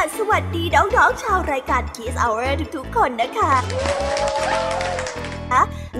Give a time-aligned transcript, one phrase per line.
[0.00, 3.54] ดีน้องๆชาวรายการ Kiss Hour ทุกๆ คนนะคะ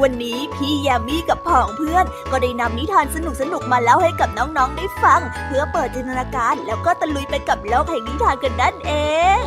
[0.03, 3.17] วันนี้พี่ยามีกับพ่องเพื่อนก็ได้นำนิทานส
[3.53, 8.93] นุกๆมาเล่าให้กับน้องๆได้ฟัง เพื่อเปิดจินตนาการแล้วก็ตะลุยไปกับโลกแห่งนิทานกันนั่นเอ
[9.39, 9.41] ง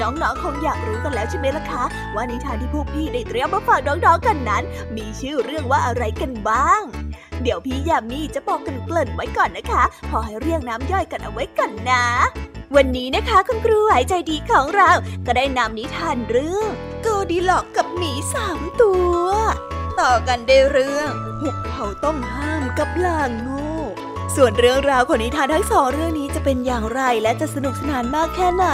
[0.00, 4.62] น้องๆคงอยากรู้กันแล้วใช่ไหมล่ะคะว่านิทานที่พวกพี่ได้เตรียมมาฝากน้องๆกันนั้น
[4.96, 6.80] มีชื่อเรื่องว่าอะไรกันบ้าง
[7.42, 12.04] เดี๋ยวพี่ยามีจะบอกกันเกริ่นไว้ก่อนนะคะ พอให้เรียงน้ำย่อยกันเอาไว้กันนะ
[12.76, 14.90] วันนี้นะคะคุณครูหายใจดีของเรา
[15.26, 16.68] ก็ได้นำนิทานเรื่อง
[17.02, 19.18] โกดีหลอกกับหมีสามตัว
[20.00, 23.68] ต่อกันได้เรื่องหุบเขาต้องห้ามกับลางโง่
[24.36, 28.64] ส่วนเรื่องราวของนิทานทั้งสองเรื่องนี้จะเป็นอย่างไรและจะสนุกสนานมากแค่ไหน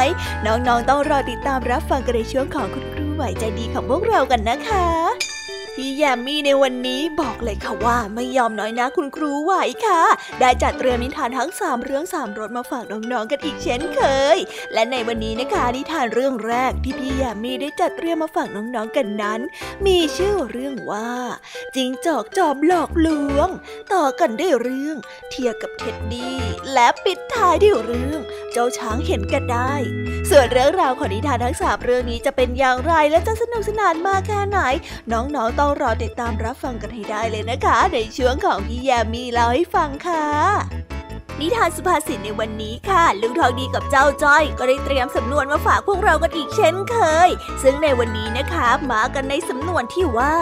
[0.47, 5.34] น้องๆต้องรอติดตามรับฟังกันในช่วงของคุณครูไหวใจดีของพวกเรากันนะคะ
[5.79, 9.53] พี่แยมมี่ในวันนี้บอกเลยค่ะว่าไม่ยอมน้อยนะคุณครูไหว
[9.87, 10.03] ค่ะ
[10.41, 14.01] ได้จัดเตรียมนิทานทั้งสามเรื่องสามรสมาฝากน้องๆกันอีกเช่นเค
[14.37, 14.39] ย
[14.73, 19.41] และในวันนี้นะคะนิทานเรื่องแรกที่พี่แยมมี่ได้จัดเตรียมมาฝากน้องๆกันนั้น
[19.87, 21.11] มีชื่อเรื่องว่า
[21.77, 23.49] จิงจอกจอบหลอกลวง
[23.95, 24.97] ต่อกันได้เรื่อง
[25.31, 26.39] เทียกับเท็ดดี้
[26.73, 28.21] และปิดท้ายด้วยเรื่อง
[28.53, 29.73] เจ้าช้างเห็นกันได้
[30.31, 34.59] ส่วนเรื่องราวของนิทานทั้งสามเรื่องนี้จะเป็นอย่างไรและจะสนุกสนานมากแค่ไหน
[35.13, 40.27] น้องๆต้องต้องรอติดตามรับฟังกันให้ได้เลยนะคะ ในช่วงของพี่แยามีเล่าให้ฟังค่ะ
[41.41, 46.97] นิทานสุภาษิตในวันนี้ค่ะ ลุงทองดีกับเจ้าจ้อย ก็ได้เตรียมสำนวนมาฝากพวกเรากันอีกเช่นเค
[47.27, 47.29] ย
[47.63, 50.35] ซึ่งในวันนี้นะคะมากันในสำนวนที่ว่า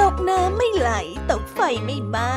[0.00, 0.90] ตกน้ำไม่ไหล
[1.30, 2.36] ตกไฟไม่ไหม้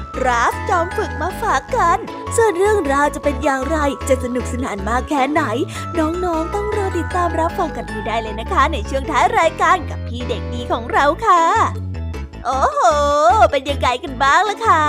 [0.25, 1.97] ราฟจอมฝึกมาฝากกัน
[2.35, 3.77] ส่วนเรื่องราวจะเป็นอย่างไร
[4.09, 5.43] จะสนุกสนานมากแค่ไหน
[5.99, 11.90] น้องๆต้องรอติดตามรับฟังกันให้ได้เลยนะคะ ในช่วงท้ายรายการกับพี่เด็กดีของเราค่ะ
[12.45, 12.81] โอ้โห
[13.51, 14.83] เป็นยังไงกันบ้างล่ะคะ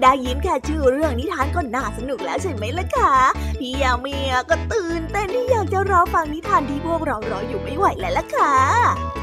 [0.00, 3.14] ได้ยินแค่ชื่อเรื่องนิทานก็น่าสนุกแล้วใช่ไหมล่ะคะ
[3.58, 4.16] พี่ยามี
[4.50, 8.54] ก็ตื่นเต้นที่อยากจะรอฟังนิทานที่พวกเรารออยู่ไม่ไหวแล้วล่ะค่ะ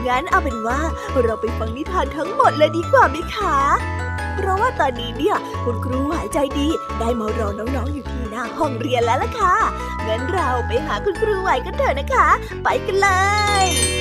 [0.08, 0.80] งั้นเอาเป็นว่า
[1.24, 3.58] เราไปฟังนิทานทั้งหมดเลยดีกว่าไหมคะ
[4.36, 6.68] เพราะว่าตอนนี้เนี่ยคุณครูหายใจดี
[7.00, 9.56] ได้มารอน้องๆอยู่ที่หน้าห้องเรียนแล้วล่ะค่ะ
[10.08, 12.28] งั้นเราไปหาคุณครูไหวกันเถอะนะคะ
[12.64, 13.10] ไปกันเล
[13.64, 14.01] ย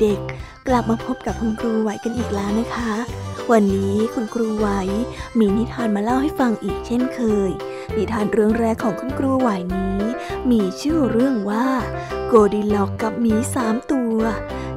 [0.00, 2.92] เด็กๆ กลับมาพบกับคุณครูไหวกันอีกแล้วนะคะ
[3.52, 4.68] วันนี้คุณครูไหว
[5.38, 7.50] มีนิทานมาเล่าให้ฟังอีกเช่นเคย
[7.96, 10.00] นิทานเรื่องแรกของคุณครูไหวนี้
[10.50, 11.66] มีชื่อเรื่องว่า
[12.26, 14.18] โกดิล็อกกับหมีสามตัว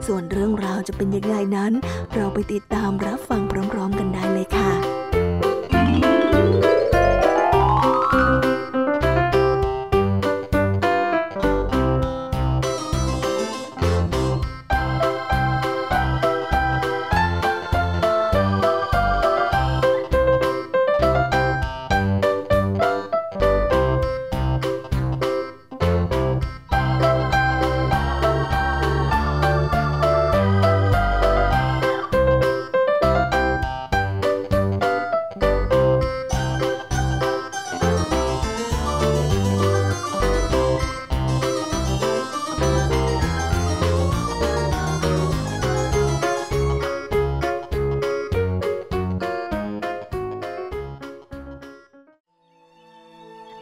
[0.06, 1.74] ส่วนเรื่องราวจะเป็นยังไงนั้น
[2.14, 4.01] เราไปติดตามรับฟังพร้อมๆกัน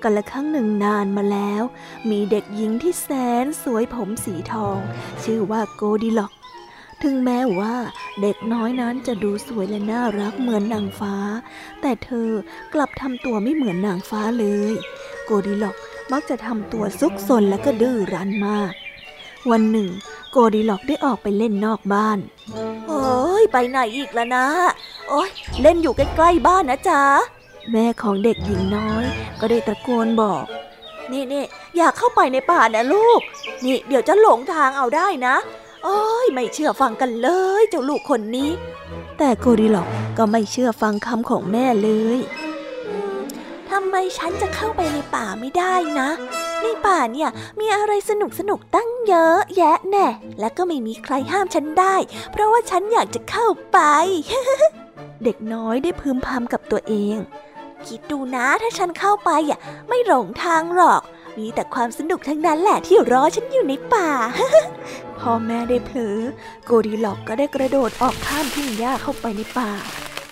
[0.10, 1.64] กาลละครั้งหนึ่งนานมาแล้ว
[2.10, 3.10] มีเด็กหญิงที่แส
[3.44, 4.80] นสวยผมสีทอง
[5.24, 6.32] ชื่อว่าโกดิล็อก
[7.04, 7.76] ถึงแม้ว่า
[8.22, 11.16] เด็กน้อยนั้นจะดูสวยและน่ารักเหมือนนางฟ้า
[11.82, 12.30] แต่เธอ
[12.74, 14.74] กลับทำตัวไม่เหมือนนางฟ้าเลย
[15.26, 15.76] โกดิล็อก
[16.12, 18.74] มักจะทำตัวซุกซนและก็ดื้อรั้นมาก
[19.52, 19.90] วันหนึ่ง
[20.32, 22.20] โกดิล็อกได้ออกไปเล่นนอกบ้าน
[22.88, 23.04] โอ้
[23.42, 24.46] ยไปไหนอีกแล้วนะ
[25.10, 25.30] โอ้ย
[25.62, 27.04] เล่นอยู่ใกล้ๆบ้านนะจ๊ะ
[27.72, 29.06] แม่ของเด็กหญิงน้อย
[29.40, 30.44] ก็ได้ตะโกนบอก
[31.12, 31.44] นี่นี่
[31.78, 33.22] อยากเข้าไปในป่านะลูก
[33.66, 35.36] นี่เดี๋ยวจะหลงทางเอาได้นะ
[35.84, 38.50] โอ้ยไม่เชื่อฟังกันเลย เจ้าลูกคนนี้
[39.18, 39.88] แต่โกดิล็อก
[40.18, 42.20] ก็ไม่เชื่อฟังคำของแม่เลย
[43.70, 46.10] ทำไมฉันจะเข้าไปในป่าไม่ได้นะ
[46.62, 50.08] ในป่าเนี่ยมีอะไรสนุกสนุกตั้งเยอะแยะแน่
[50.40, 51.96] และก็ไม่มีใครห้ามฉันได้
[52.32, 53.80] เพราะว่าฉันอยากจะเข้าไป
[55.24, 57.18] เด็กน้อยได้พึมพำกับตัวเอง
[57.88, 61.02] คิดดูนะถ้าฉันเข้าไปอะไม่หลงทางหรอก
[61.38, 64.10] มีแต่ความสนุกทั้งนั้นแหละที่รอฉันอยู่ในป่า
[65.20, 66.18] พ่อแม่ได้เผลอ
[66.66, 69.72] โกดีล็อกก็ได้กระโดดออกข้ามทุ่งหญ้าเข้าไปในป่า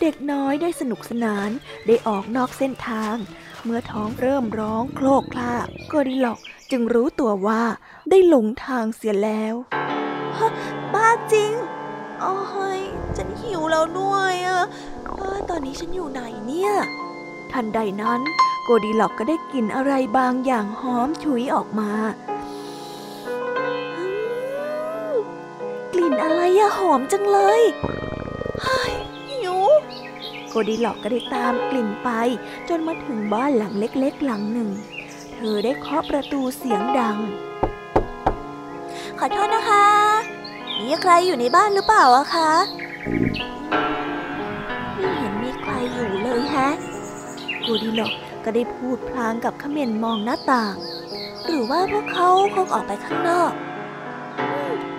[0.01, 1.49] เด็กน้อยได้สนุกสนาน
[1.87, 3.15] ได้ออกนอกเส้นทาง
[3.63, 5.55] เมื่อท้องเริ่มร้องโคลกคลา
[5.87, 6.39] โกดีล็อก
[6.71, 7.63] จึงรู้ตัวว่า
[8.09, 9.55] ได้หลงทางเสียแล้ว
[10.93, 11.51] บ้าจริง
[12.21, 12.37] โอ้
[12.79, 12.81] ย
[13.17, 14.61] ฉันหิวแล้วด้วยอะ
[15.49, 16.73] ตอนนี้ฉันอยู่ไหนเนี่ย
[17.53, 18.21] ทันใดนั้น
[18.63, 21.91] โกดีล็อกก็ได้กลิ่นอะไรบางอย่างหอมฉุยออกมา
[25.93, 27.61] กลิ่นอะไรอะหอมจังเลย
[29.29, 29.57] หิว
[30.49, 32.09] โกดีล็อกก็ได้ตามกลิ่นไป
[32.69, 34.69] จนมาถึงบ้านหลังเล็กๆ หลังหนึ่ง
[35.33, 37.17] เธอได้เคาะประตูเสียงดัง
[39.19, 39.85] ขอโทษนะคะ
[40.79, 42.51] มีใครอยู่ในบ้านหรือเปล่าอะคะ
[47.67, 50.75] กูดีหลอกก็ได้พูดพลางกับขมินมองหน้าต่าง
[51.45, 53.51] หรือว่าพวกเขาคงออกไปข้างนอก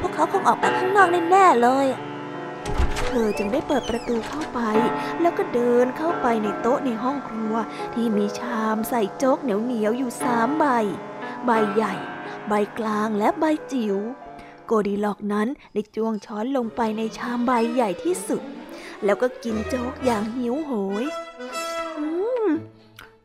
[0.00, 1.86] พวกเขาคงออกไปข้างนอกแน่ๆเลย
[3.06, 4.60] เธอจึงได้เปิดประตูเข้าไป
[5.20, 7.54] แล้วก็เดินเข้าไปในโต๊ะในห้องครัว
[7.94, 10.64] ที่มีชามใส่โจ๊กเหนียวๆอยู่สามใบ
[11.46, 11.94] ใบใหญ่
[12.48, 13.96] ใบกลางและใบจิ๋ว
[14.66, 18.42] โกดีล็อกนั้นได้จ้วงช้อนลงไปในชามใบใหญ่ที่สุด
[19.04, 20.72] แล้วก็กินโจ๊กอย่างหิวโห
[21.02, 21.06] ย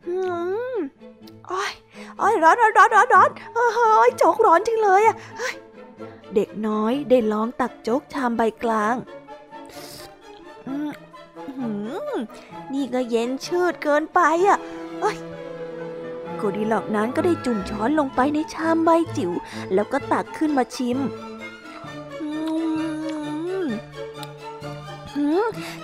[0.07, 0.17] อื
[0.75, 0.77] ม
[1.51, 1.71] อ้อย
[2.21, 5.15] อ้อยร้อนร้อนร้อนร้อนร้อนเฮ้ยโจ๊กร้อนจริงเลยอะ
[6.35, 8.95] เด็กน้อยได้ลองตักโจ๊กชามใบกลาง
[10.67, 10.73] อื
[12.13, 12.17] ม
[12.73, 14.57] นี่ก็เย็นชืดเกินไปอะ
[15.01, 15.17] เอ้ย
[16.37, 19.31] โกดีหลอกนั้นก็ได้จุ่มช้อนลงไปในชามใบจิ๋ว
[19.73, 20.97] แล้วก็ตักขึ้นมาชิม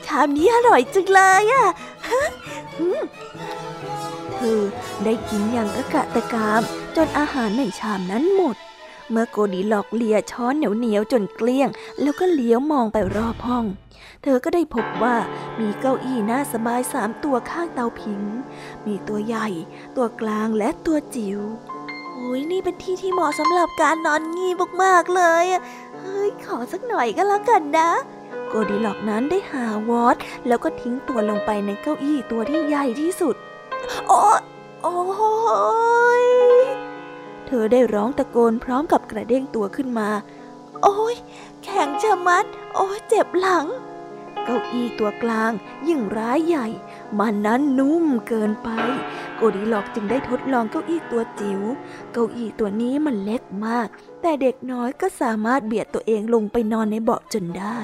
[0.05, 1.65] ชามนี้อร่อยจังเลยอะ
[4.39, 4.61] เธอ
[5.03, 6.61] ได้กินอย่างกระกะตะกาม
[6.95, 8.55] จนอาหารในชามนั้นหมด
[9.09, 11.69] เมื่อโกดีหลอกเลียช้อนเหนียวๆจนเกลี้ยง
[12.01, 13.65] แล้วก็เลี้ยวมองไปรอบห้อง
[14.23, 15.15] เธอก็ได้พบว่า
[15.59, 18.21] มีเก้าอี้น่าสบายสามตัวข้างเตาผิง
[18.85, 19.47] มีตัวใหญ่
[19.95, 21.39] ตัวกลางและตัวจิ๋ว
[22.13, 25.45] โอ้ยนี่เป็นที่ที่เหมาะสำหรับการนอนงีบมากๆเลย
[25.97, 27.89] เฮ้ยขอสักหน่อยก็แล้วกันนะ
[28.47, 30.15] โกดีหลอกนั้นได้หาวอด
[30.47, 33.35] แล้วก็ทิ้งตัวลงไปในเก้าอี้ตัวที่ใหญ่ที่สุด
[34.07, 34.21] โอ้
[34.83, 34.97] โอ้
[36.23, 36.25] ย
[37.45, 40.09] เธอได้ร้องตะโกนพร้อมกับกระเด้งตัวขึ้นมา
[40.83, 41.15] โอ้ย
[41.63, 42.45] แข็งชะมัด
[42.75, 43.67] โอ้ยเจ็บหลัง
[44.45, 45.51] เก้าอี้ตัวกลาง
[45.87, 46.67] ยิ่งร้ายใหญ่
[47.19, 48.69] มันนั้นนุ่มเกินไป
[49.35, 51.61] โกดีหลอกจึงได้ทดลองเก้าอี้ตัวจิ๋ว
[52.13, 53.87] เก้าอี้ตัวนี้มันเล็กมาก
[54.21, 57.79] แต่เด็กน้อยก็สามารถเบียดตัวเองลงไปนอนในเบาะจนได้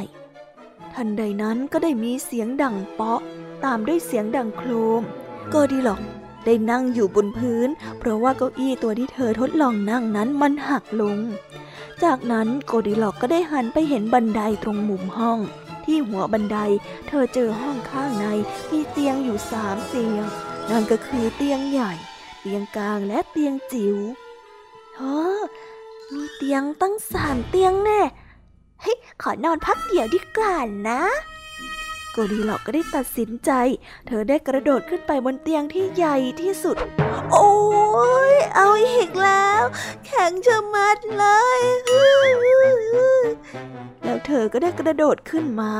[0.94, 3.22] ทันใดนั้นก็ได้มีเสียงดังเปาะ
[3.64, 4.72] ตามด้วยเสียงดังโคร
[5.02, 5.04] ม
[5.50, 6.02] โกดีหลอก
[6.46, 11.18] ได้นั่งอยู่บนพื้น เพราะว่าเก้าอี้ตัวที่เธอทดลองนั่งนั้นมันหักลง
[12.04, 15.40] จากนั้นโกดีหลอกก็ได้หันไปเห็นบันไดตรงมุมห้อง
[15.86, 16.58] ที่หัวบันได
[17.08, 18.25] เธอเจอห้องข้างใน
[18.72, 20.25] มีเตียงอยู่สามเตียง
[20.70, 21.92] นั่นก็คือเตียงใหญ่
[22.42, 23.98] เตียงกลางและเตียงจิ๋ว
[24.96, 25.42] เฮ้อ
[26.14, 28.02] มีเตียงตั้งสามเตียงแน่
[28.82, 30.56] เฮ้ยขอนอนพักเดี๋ยวดีกว่า
[30.90, 31.02] นะ
[32.17, 33.51] โกดีหลอกก็ได้ตัดสินใจ
[34.07, 36.77] เธอได้กระโดดขึ้นไปบนเตียงที่ใหญ่ที่สุด
[37.31, 37.50] โอ้
[38.34, 39.63] ยเอาอีกแล้ว
[40.05, 41.25] แข็งชะมัดเล
[41.57, 41.60] ย
[44.03, 45.74] แล้วเธอก็ได้กระโดดขึ้นมา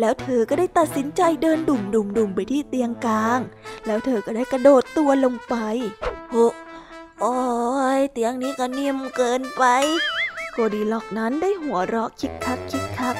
[0.00, 3.40] แล้วเธอก็ได้ตัดสินใจเดินดุ่มดุ่มดุ่มไปที่เตียงกลาง
[3.86, 5.54] แล้วเธอก็ได้กระโดดตัวลงไป
[6.30, 6.46] โอ้
[7.20, 7.36] โอ้
[7.98, 9.64] ยเตียงนี้ก็นิ่มเกินไป
[10.52, 13.16] โกดีล็อกนั้นได้หัวเราะคิกคักคิกคัก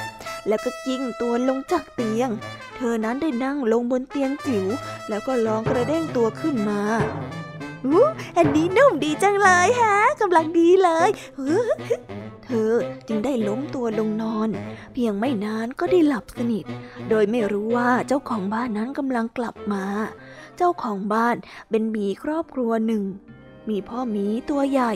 [0.49, 2.31] แล้วก็กิ้งตัวลงจากเตียง
[2.77, 4.67] เธอนั้นได้นั่งลงบนเตียงจิ๋ว
[5.09, 6.83] แล้วก็ลองกระเด้งตัวขึ้นมา
[7.85, 11.09] อู้อันนี้นุ่มดีจังเลยฮะกำลังดีเลย
[12.45, 12.73] เธอ
[13.09, 14.49] จึงได้ล้มตัวลงนอน
[14.93, 16.65] เพียงไม่นานก็ได้หลับสนิท
[17.11, 19.85] โดยไม่รู้ว่าเจ้าของบ้านนั้นกำลังกลับมา
[20.57, 21.37] เจ้าของบ้าน
[21.71, 23.05] เป็นหมีครอบครัวหนึ่ง
[23.69, 24.93] มีพ่อหมีตัวใหญ่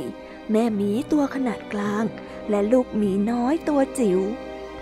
[0.51, 2.05] แม่หมีตัวขนาดกลาง
[2.51, 4.21] และลูกหมีน้อยตัวจิ๋ว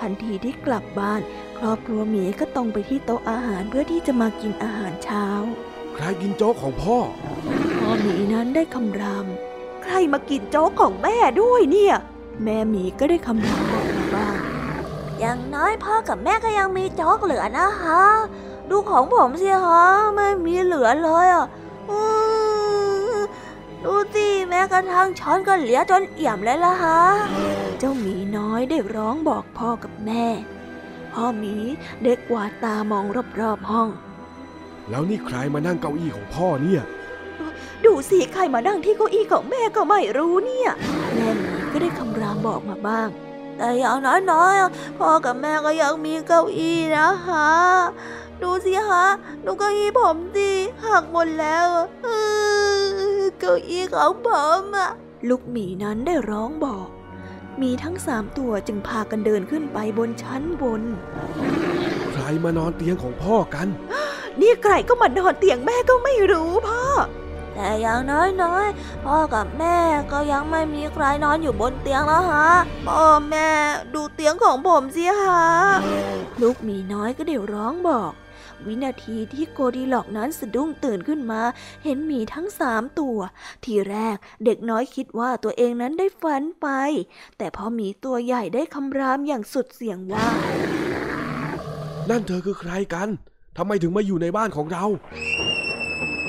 [0.00, 1.20] ทันทีที่กลับบ้าน
[1.58, 5.26] ครอบครัวหมีก็ตรงไปที่โต๊ะอาหารเพื่อที่จะมากินอาหารเช้า
[5.94, 6.98] ใครกินโจ๊กของพ่อ
[7.78, 9.26] พ่อหมีนั้นได้คำราม
[9.82, 11.94] ใครมากินโจ๊กของแม่ด้วยเนี่ย
[12.42, 14.36] แม่หมีก็ได้คำรามบอกมาบ้าง
[15.18, 18.02] อย่างน้อยพ่อกับแม่ก็ยังมีโจ๊กเหลือนะคะ
[18.70, 21.46] ดูของผมสิคะไม่มีเหลือเลยอะ
[23.84, 27.00] ดูสิแม้กระทั่งช้อนก็เหลือจนเอี่ยมเลยล่ะฮะ
[27.78, 30.24] เจ้าหมีน้อยได้ร้องบอกพ่อกับแม่
[31.12, 31.54] พ่อหมี
[32.02, 33.04] เด็กกวาดตามอง
[33.40, 33.88] รอบๆห้อง
[34.90, 36.82] แล้วนี่ใครมานั่งเก้าอี้ของพ่อเนี่ย
[37.84, 40.70] ดูสิใครมานั่งที่เก้าอี้ของแม่ก็ไม่รู้เนี่ย
[41.14, 43.08] แม่หมีก็ได้คำรามบอกมาบ้าง
[43.56, 43.98] แต่อย่าง
[44.32, 47.50] น้อยๆพ่อกับแม่ก็ยังมีเก้าอี้นะคะ
[48.42, 49.06] ดูสิคะ
[49.44, 50.50] ดูเก้าอี้ผมสิ
[50.84, 51.66] หักหมดแล้ว
[53.38, 54.28] เก้าอี้ของผ
[54.60, 54.90] มอะ
[55.28, 56.88] ลูกหมีนั้นได้ร้องบอก
[57.60, 60.82] มีทั้งสามตัวจึงพากันเดินขึ้นไปบนชั้นบน
[62.12, 63.68] ใครมานอนเตียงของพ่อกัน
[64.40, 66.82] นี่ใครก็มานอนเตียงแม่ก็ไม่รู้พ่อ
[67.54, 69.76] แต่อย่างน้อยๆพ่อกับแม่
[70.12, 72.48] ก็ยังไม่มีใครนอนอยู่บนเตียงแล้วฮะ
[72.86, 73.48] พ่อแม่
[73.94, 75.44] ดูเตียงของผมสิฮะ
[76.42, 78.12] ลูกหมีน้อยก็เดี๋ยวร้องบอก
[78.66, 81.42] วินาทีที่โกดีหลอกนั้นสะดุ้งตื่นขึ้นมา
[81.84, 83.18] เห็นหมีทั้งสามตัว
[83.64, 86.68] ทีแรกเด็กน้อยคิดว่าตัวเองนั้นได้ฝันไป
[87.38, 90.26] แต่พอหมีตัวใหญ่ได้คำรามอย่างสุดเสียงว่า
[92.10, 93.08] นั่นเธอคือใครกัน
[93.56, 94.84] ทำไมถึงมาอยู่ในบ้านของเรา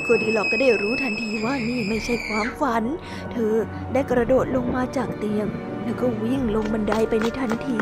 [0.03, 2.83] โกดีหลอกก็ได้รู้ทันทีว่านี่ไม่ใช่ความฝัน
[3.31, 3.53] เธอ
[3.93, 5.47] ได้กระโดดลงมาจากเตียง
[5.83, 7.79] แล้วก็วิ่งลงบันไดไปในทันที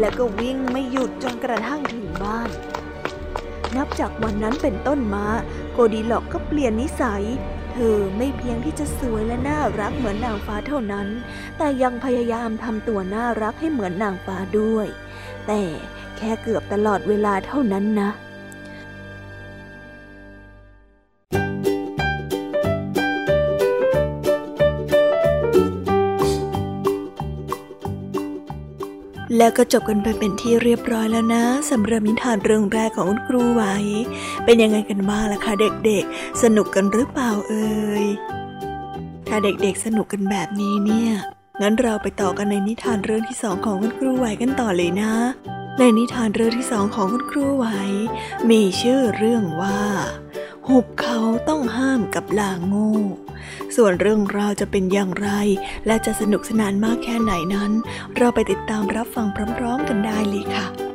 [0.00, 2.50] แล้วก็วิ่งไม่หยุดจนกระทั่งถึงบ้าน
[3.76, 5.26] นับจากวันนั้นเป็นต้นมา
[5.72, 7.24] โกดีหลอกก็เปลี่ยนนิสัย
[7.72, 11.08] เธอไม่เพียงที่จะสวยและน่ารักเหมือนนางฟ้าเท่านั้น
[11.58, 14.86] แต่ยังพยายามทำตัวน่ารักให้เหมือนนางฟ้าด้วย
[15.46, 15.60] แต่
[16.16, 18.10] แค่เกือบตลอดเวลาเท่านั้นนะ
[29.38, 33.62] แล้วก็จบกันไปเป็นที่เรียบร้อยแล้วนะสำหรับนิทานเรื่องแรกของคุณครูไหว
[34.44, 35.52] เป็นยังไงกันบ้างล่ะคะ
[35.86, 37.68] เด็กๆ สนุกกันหรือเปล่าเอ่
[38.02, 38.04] ย
[39.26, 41.12] ถ้าเด็กๆสนุกกันแบบนี้เนี่ย
[41.60, 45.12] งั้นเราไปต่อกันในนิทานเรื่องที่สองของคุณครูไหวกันต่อเลยนะ
[45.78, 47.66] ในนิทานเรื่องที่สองของคุณครูไหว
[48.50, 49.80] มีชื่อเรื่องว่า
[50.68, 52.94] หุบเขาต้องห้ามกับลาโง่
[53.76, 55.28] ส่วนเรื่องราวจะเป็นอย่างไร
[55.86, 57.72] และจะสนุกสนานมากแค่ไหนนั้น
[58.16, 59.26] เราไปติดตามรับฟัง
[59.58, 60.87] พร้อมๆกันได้เลยค่ะ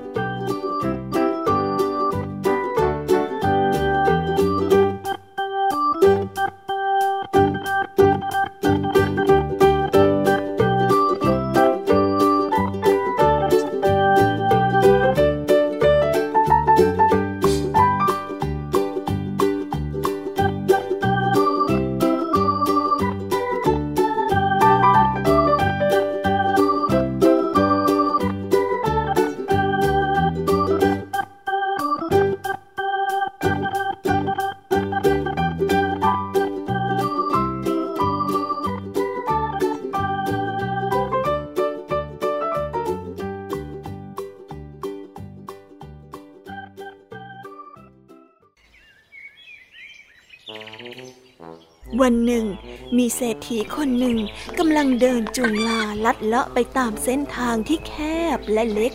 [53.45, 54.17] ฐีคนหนึ่ง
[54.60, 57.93] กำลังเดินจุงลาลัดเลาะไปตามเส้นทางที่แค
[58.38, 58.93] บและเล็ก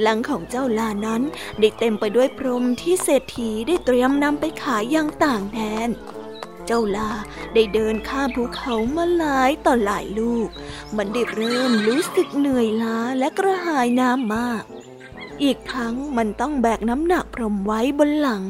[0.00, 1.22] หลังของเจ้าลานั้น
[1.60, 5.58] ได้เต็มไปด้วยพรมที่เศรษฐีได้เตรียมนำไปขายยังต่างแด
[5.88, 5.90] น
[6.66, 7.10] เจ้าลา
[7.54, 10.48] ได้เดินข้ามภูเขามาหลายต่อหลายลูก
[10.96, 14.64] มันได้เริ่มรู้สึกเหนื่อยล้าและกระหายน้ำมาก
[15.42, 18.44] อีกทั้งมันต้องแบกน้ำหนักพรมไว้บนหลัง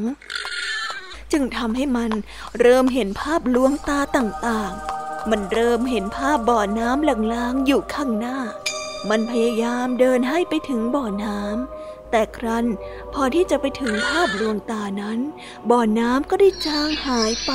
[1.32, 2.12] จึงทำให้มัน
[2.60, 8.38] เริ่มเห็นภาพลวงตาต่างๆ มันเริ่มเห็นภาพบ่อน้ำลางๆอยู่ข้างหน้า
[9.10, 12.66] มันพยายามเดินให้ไปถึงบ่อน้ำแต่ครั้น
[13.12, 15.18] พอที่จะไปถึงภาพลวงตานั้น
[15.70, 17.52] บ่อน้ำก็ได้จางหายไป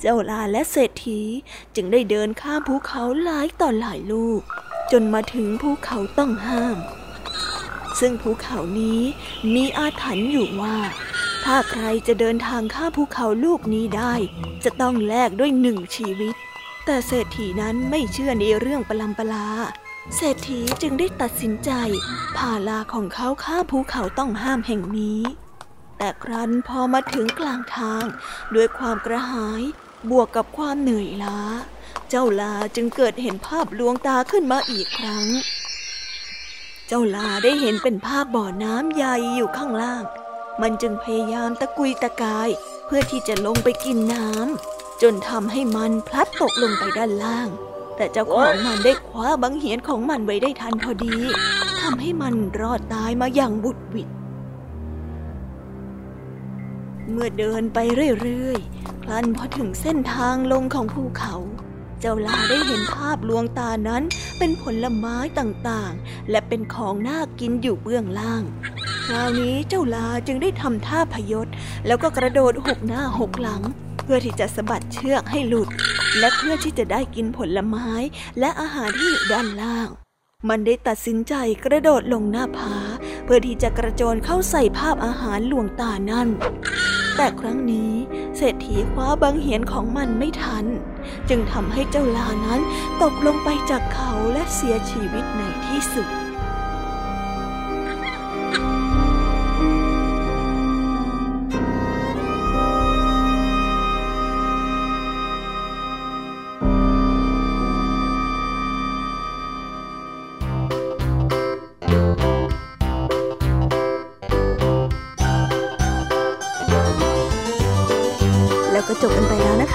[0.00, 1.20] เจ้าลาและเศรษฐี
[1.74, 4.40] จึงได้เดินข้ามภูเขาหลายต่อหลายลูก
[4.92, 6.76] จนมาถึงภูเขาต้องห้าม
[8.00, 9.00] ซึ่งภูเขานี้
[9.54, 10.76] มีอาถรรพ์อยู่ว่า
[11.50, 14.14] ถ้าใครจะเดินทางข้ามภูเขาลูกนี้ได้
[14.64, 16.34] จะต้องแลกด้วยหนึ่งชีวิต
[16.84, 19.48] แต่เศรษฐีนั้นไม่เชื่อในเรื่องประลำปลา
[20.16, 21.70] เศรษฐีจึงได้ตัดสินใจ
[22.36, 25.20] พาลาของเขาข้ามภูเขาต้องห้ามแห่งนี้
[25.98, 28.04] แต่ครั้นพอมาถึงกลางทาง
[28.54, 29.62] ด้วยความกระหาย
[30.10, 31.40] บวกกับความเหนื่อยล้า
[32.08, 35.26] เจ้าลาจึงเกิดเห็นภาพลวงตาขึ้นมาอีกครั้ง
[36.86, 40.04] เจ้าลาได้เห็นเป็นภาพบ่อน้ำใหญ่อยู่ข้างล่าง
[40.62, 42.48] มันจึงพยายามตะกุยตะกาย
[42.86, 47.48] เพื่อที่จะลงไปกินน้ำจนทำให้มันพลัดตกลงไปด้านล่าง
[47.96, 51.16] แต่เจ้าของมันได้คว้าบังเหียนของมันไว้ได้ทันพอดี
[51.80, 54.08] ทำให้มันรอดตายมาอย่างบุดวิด
[57.10, 57.78] เมื่อเดินไป
[58.22, 61.36] เรื่อยๆ พลันพอถึงเส้นทางลงของภูเขา
[62.00, 64.02] เจ้าลาได้เห็นภาพลวงตานั้น
[64.38, 68.42] เป็นผลไม้ต่างๆ และเป็นของน่ากินอยู่เบื้องล่าง
[69.10, 71.46] คราวนี้เจ้าลาจึงได้ทำท่าพยศ
[71.86, 73.62] แล้วก็กระโดดหกหน้าหกหลัง
[74.02, 75.68] เพื่อที่จะสะบัดเชือกให้หลุด
[76.18, 77.88] และเพื่อที่จะได้กินผลไม้
[78.38, 79.88] และอาหารที่อยู่ด้านล่าง
[80.48, 82.76] มันได้ตัดสินใจกระโดดลงหน้าผา
[83.24, 86.28] เพื่อที่จะกระโจนเข้าใส่ภาพอาหารหลวงตานั่น
[87.16, 87.92] แต่ครั้งนี้
[88.36, 90.64] เศรษฐีคว้าบังเหียนของมันไม่ทัน
[91.28, 92.60] จึงทำให้เจ้าลานั้น
[93.02, 96.25] ตกลงไปจากเขาและเสียชีวิตในที่สุด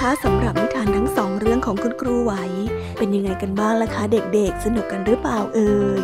[0.02, 2.32] คะสำหรับนิทานทั้งสองเรื่องของคุณครูไหว
[2.98, 6.02] เป็นยังไงกันบ้างล่ะคะ เด็กๆ สนุกกันหรือเปล่าเอ่ย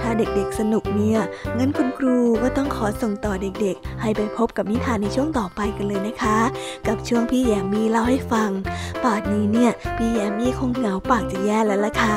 [0.00, 1.20] ถ้าเด็กๆสนุกเนี่ย
[1.58, 6.38] งั้นคุณครูก็ต้องขอส่งต่อเด็กๆ ให้ไปพบกับนิทานในช่วงต่อไปกันเลยนะคะ
[6.86, 8.50] กับช่วงพี่แยมมีเล่าให้ฟัง
[9.04, 12.16] ป่านนี้เนี่ยพี่แยมมีคงเหงาปากจะแย่แล้วล่ะค่ะ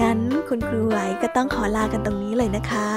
[0.00, 2.88] งั้นคุณครูไหวก็ต้องขอลากันตรงนี้เลยนะคะ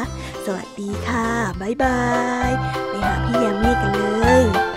[0.45, 1.27] สวัสดีค่ะ
[1.61, 1.99] บ๊ายบา
[2.47, 2.49] ย
[2.87, 4.03] ไปหาพี่แยมมี่กันเล
[4.43, 4.68] ย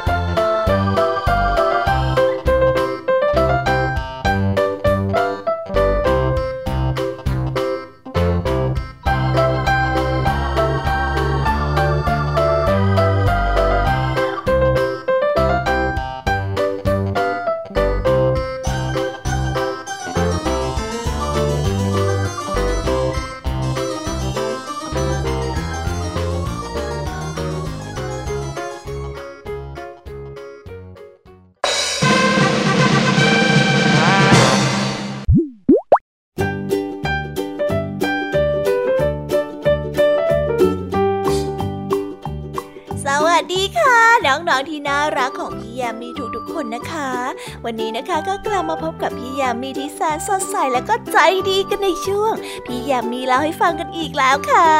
[47.65, 51.19] วันนี้นะคะก็กลับมาพบกับพี่ยามีที่แสนสดใสและก็ใจ
[51.51, 52.33] ดีกันในช่วง
[52.67, 54.71] พี่ยามีเล่าให้ฟังกันอีกแล้วค่ะ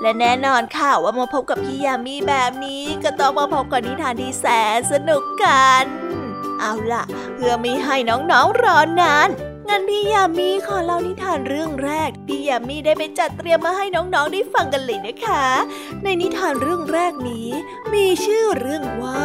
[0.00, 5.84] และแน่นอนค่ะว่ามาพบกับพี่ยามีแบบนี้ก็ต้องมาพบกับนิทานที่แสนสนุกกัน
[6.60, 9.28] เอาล่ะ เพื่อไม่ให้น้องๆรอนาน
[9.68, 15.46] งั้นพี่ยามีขอเล่านิทานเรื่องแรกพี่ยามีได้ไปจัดเตรียมมาให้น้องๆได้ฟังกันเลยนะคะ
[16.02, 17.48] ในนิทานเรื่องแรกนี้
[17.92, 19.24] มีชื่อเรื่องว่า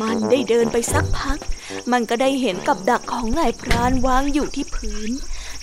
[0.00, 1.38] มันได้เดินไปสักพัก
[1.92, 5.10] มันก็ได้เห็นกับดักของนายพรานวางอยู่ที่พื้น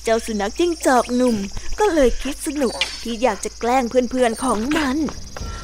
[0.04, 1.38] เจ้าสุนัขจิ้งจอกหนุ่ม
[1.80, 2.73] ก็เลยคิดสนุก
[3.04, 4.97] ที่อยากจะแกล้งเพื่อนๆของมัน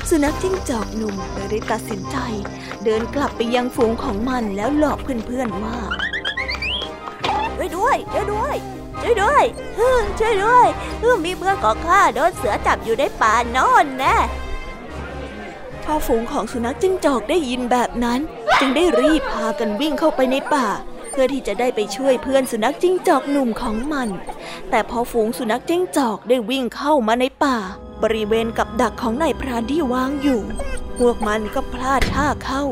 [0.09, 2.17] สุนัขจิ้งจอกหนุ่มเลยได้ตัดสินใจ
[2.83, 5.77] เดินกลับไปยังฝูงของมันแล้วหลอกเพื่อนๆว่า
[7.55, 8.55] ช่วยด้วยช่วยด้วย
[9.01, 9.43] ช่วยด้วย
[10.19, 10.67] ช่วยด้วย
[11.25, 14.17] มีเพื่อนของข้าโดนเสือจับอยู่ในป่านอนแน่
[15.83, 18.19] พอฝูงของสุนัขจิ้งจอกได้ยินแบบนั้น
[18.59, 20.67] จึงได้รีบพากันวิ่งเข้าไปในป่า
[21.11, 24.09] เพื่อที่จะได้ไปช่วยเพื่อนสุนัขจิ้งจอกหนุ่มของมัน
[24.69, 27.57] แต่พอฝูงสุนัขจิ้งจอกได้วิ่งเข้ามาในป่า
[28.03, 30.41] บริเวณกับดักของนายพรานที่วางอยู่
[30.97, 32.63] พวกมันก็พลาดท่าเข้า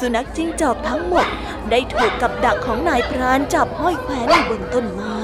[0.00, 1.26] สุนัขจิ้งจอกทั้งหมด
[1.70, 5.18] ได้ถูกกับดักของนายพรานจับห้อยแขวนอยู่บนต้นไม้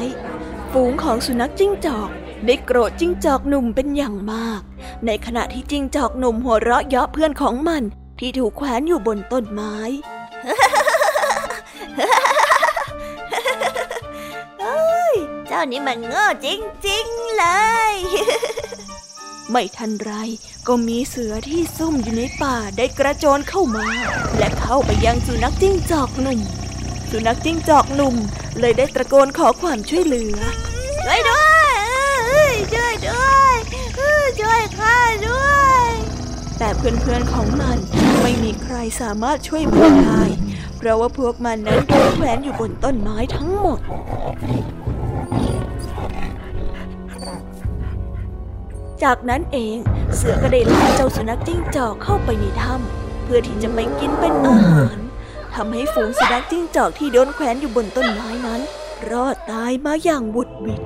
[0.73, 2.09] ฝูงของสุนัขจิ้งจอก
[2.47, 4.61] ได้โกรธจิ้งจอกหนุ่มเป็นอย่างมาก
[5.07, 7.83] ในขณะที่จิ้งจอกหนุ่มหัวเราะเยาะเพื่อนของมัน
[8.19, 9.77] ที่ถูกแขวนอยู่บนต้นไม้
[15.49, 16.47] เจ้านี่มันง่จ
[16.89, 17.45] ริงๆเล
[17.93, 17.95] ย
[19.51, 20.13] ไม่ทันไร
[20.67, 23.87] ก็มีเสือที่ซุ่มอยู่ในป่าได้กระโจนเข้ามา
[24.39, 26.41] และเข้าไปยังสุนัขจิ้งจอกหนุ่ม
[27.11, 28.17] สุนัขจิ้งจอกหนุ่ม
[28.61, 30.39] เลยได้ตะโกนขอความช่วยเหลือ
[31.05, 31.47] ช่วยด้ว
[32.49, 33.55] ยช่วยด้วย
[34.41, 34.97] ช่วยข้า
[35.27, 35.54] ด้วย
[36.59, 37.77] แต่เพื่อนๆของมัน
[38.23, 40.23] ไม่มีใครสามารถช่วยมันได้
[40.77, 43.81] เพราะว่าพวกมันนั้นโดนแขวนอยู่บนต้นไม้ทั้งหมด
[49.03, 49.77] จากนั้นเอง
[50.17, 54.99] เสือก็ได้ล่าเจ้าสุนัขจิ้งจอกเข้าไปในถ้ำเพื่อที่จะไปกินเป็นอาหาร
[55.55, 58.61] ทำให้ฝูงสุนัขจิ้งจอกที่โดนแขวนอยู่บนต้นไม้นั้น
[59.11, 60.81] รอดตายมาอย่างบุดวิด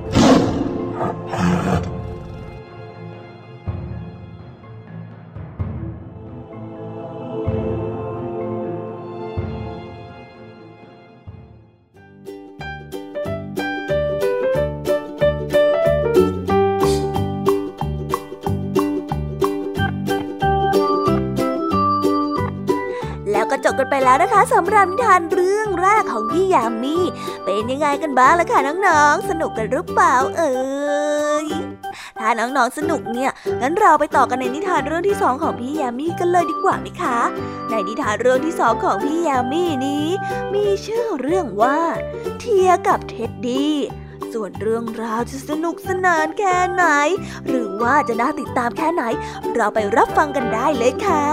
[24.09, 26.97] แล้วนะคะสำหรับนิทานเรื่องแรกของพี่ยามี
[27.45, 30.53] เป็นยังไงกันบ้างล่ะคะน้องๆ สนุกกันหรือเปล่าเอ่
[31.43, 31.45] ย
[32.19, 37.19] ถ้าน้องๆสนุกเนี่ยงั้นเราไปต่อกันในนิทานเรื่องที่สองของพี่ยามีกันเลยดีกว่าไหมคะ
[37.69, 40.07] ในนิทานเรื่องที่สองของพี่ยามีนี้
[40.53, 41.79] มีชื่อเรื่องว่า
[42.39, 43.75] เทียกับเท็ดดี้
[44.33, 46.85] ส่วนเรื่องราวจะสนุกสนานแค่ไหน
[47.47, 49.03] หรือว่าจะน่าติดตามแค่ไหน
[49.55, 51.25] เราไปรับฟังกันได้เลยค่ะ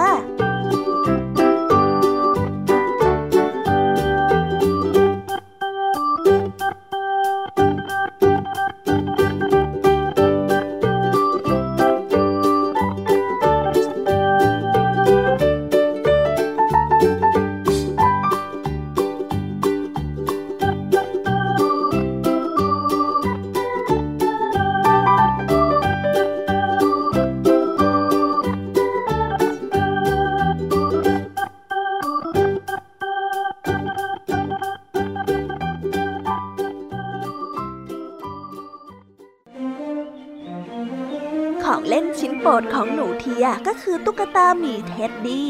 [44.06, 45.48] ตุ๊กตาหมีเท็ดดี้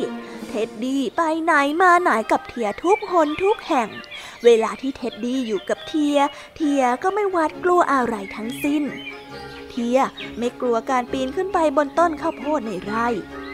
[0.48, 3.88] เท็ดดี้ไปไหนมาไหนกับเทียทุกคนทุกแห่ง
[4.44, 6.18] เวลาที่เท็ดดี้อยู่กับเทีย
[6.56, 8.82] เทียก็ไม่หวาดกลัวอะไรทั้งสิ้น
[9.70, 9.98] เทีย
[10.38, 13.08] ไม่กลัวการปีนขึ้นไปบนต้นข้าวโพดในไร่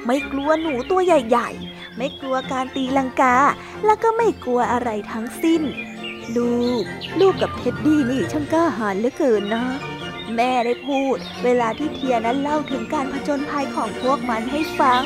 [0.06, 3.36] ไม่กลัวหนูตัวใหญ่ๆ ไม่กลัวการตีลังกา
[3.84, 5.62] และก็ไม่กลัวอะไรทั้งสิ้น
[6.36, 6.84] ลูก
[7.20, 9.64] ลูกกับเท็ดดี้นี่ช่างกล้าหาญเหลือเกินนะ
[10.37, 15.03] แม่ได้พูด เวลาที่เทียนั้นเล่าถึงการผจญภัยของพวกมันให้ฟัง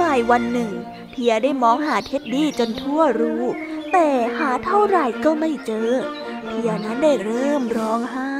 [0.00, 0.72] บ่ายวันหนึ่ง
[1.12, 3.42] เทียได้มองหาเท็ดดี้จนทั่วรู้
[3.92, 5.90] แต่หาเท่าไหร่ก็ไม่เจอ
[6.48, 8.36] เทียนั้นได้เริ่มร้องไห้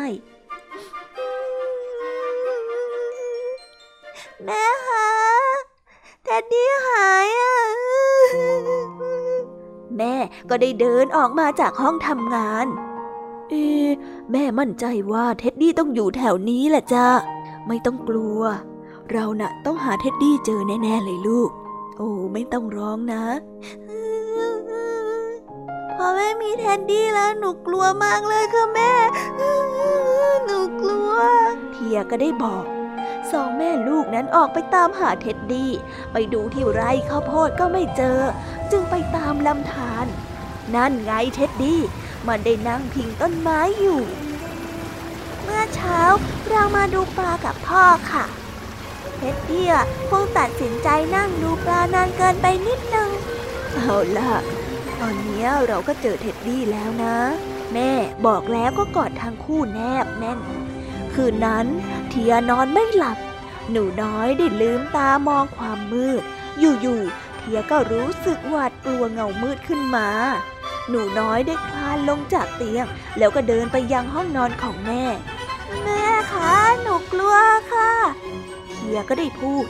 [4.44, 5.08] แม่คะ
[6.24, 7.56] เท็ดดี้หายอะ
[9.96, 10.14] แม่
[10.48, 12.66] ก็ได้เดินออกมาจากห้องทำงาน
[13.50, 13.54] เอ
[14.32, 17.06] แม่มั่นใจว่าเท็ดดี้ต้องอยู่แถวนี้แหละจ้ะ
[17.66, 18.40] ไม่ต้องกลัว
[19.12, 21.50] เราน่ะต้องหาเท็ดดี้เจอแน่ๆเลยลูก
[21.96, 23.24] โอ้ไม่ต้องร้องนะ
[25.96, 28.92] พอไม่มีเท็ดดี้แล้วหนูกลัวมากเลยค่ะแม่
[30.44, 31.12] หนูกลัว
[31.72, 32.64] เทียก็ได้บอก
[33.32, 35.70] สองแม่ลูกนั้นออกไปตามหาเท็ดดี้
[36.12, 38.18] ไปดูที่ไร่ข้าวโพดก็ไม่เจอ
[38.70, 40.06] จึงไปตามลำธาร
[40.74, 41.80] นั่นไงเท็ดดี้
[42.28, 44.00] มันได้นั่งพิงต้นไม้อยู่
[45.42, 46.00] เมื่อเช้า
[46.48, 48.24] เรามาดูปลากับพ่อค่ะ
[49.16, 49.66] เท็ดดี้
[50.08, 53.10] คงตัดสินใจนั่งดูปลานานเกินไปนิดนึง
[53.74, 54.32] เอาล่ะ
[55.00, 57.16] ตอนนี้เราก็เจอเท็ดดี้แล้วนะ
[57.72, 57.90] แม่
[58.26, 60.38] บอกแล้วก็กอดทั้งคู่แนบแน่น
[61.14, 61.66] คืนนั้น
[62.08, 63.18] เทียนอนไม่หลับ
[63.70, 66.22] หนูน้อยได้ลืมตามองความมืด
[66.58, 70.08] อยู่ๆเทียก็รู้สึกหวาดกลัวเงามืดขึ้นมา
[70.88, 72.86] หนูน้อยได้คลานลงจากเตียง
[73.18, 75.02] แล้วก็เดินไปยังห้องนอนของแม่
[75.84, 77.36] แม่คะหนูกลัว
[77.72, 77.90] ค่ะ
[78.70, 79.66] เทียก็ได้พูด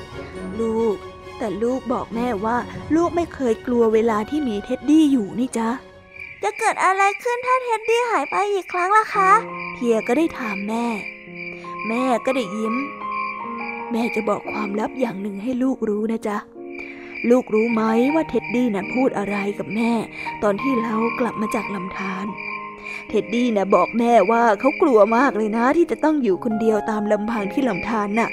[0.61, 0.97] ลูก
[1.39, 2.57] แต่ลูกบอกแม่ว่า
[2.95, 5.69] ลูกไม่เคยกลัวเวลาที่มีเท็ดดี้อยู่นี่จ๊ะ
[6.43, 9.31] จะเกิดอะไรขึ้นถ้าเท็ดดี้หายไปอีกครั้งล่ะคะ
[9.75, 10.87] เทียก็ได้ถามแม่
[11.89, 12.75] แม่ก็ได้ยิ้ม
[13.91, 16.37] แม่จะบอกความลับอย่างหนึ่งให้ลูกรู้นะจ๊ะ
[17.31, 17.83] ลูกรู้ไหม
[18.15, 19.93] ว่าเท็ดดี้น่ะพูดอะไรกับแม่
[20.43, 22.27] ตอนที่เรากลับมาจากลำธาร
[23.09, 28.31] เท็ดดี้น่ะบอกแม่ว่าเขากลัวมากเลยนะ ที่จะต้องอยู่คนเดียวตามลำพังที่ลำธารน่ะ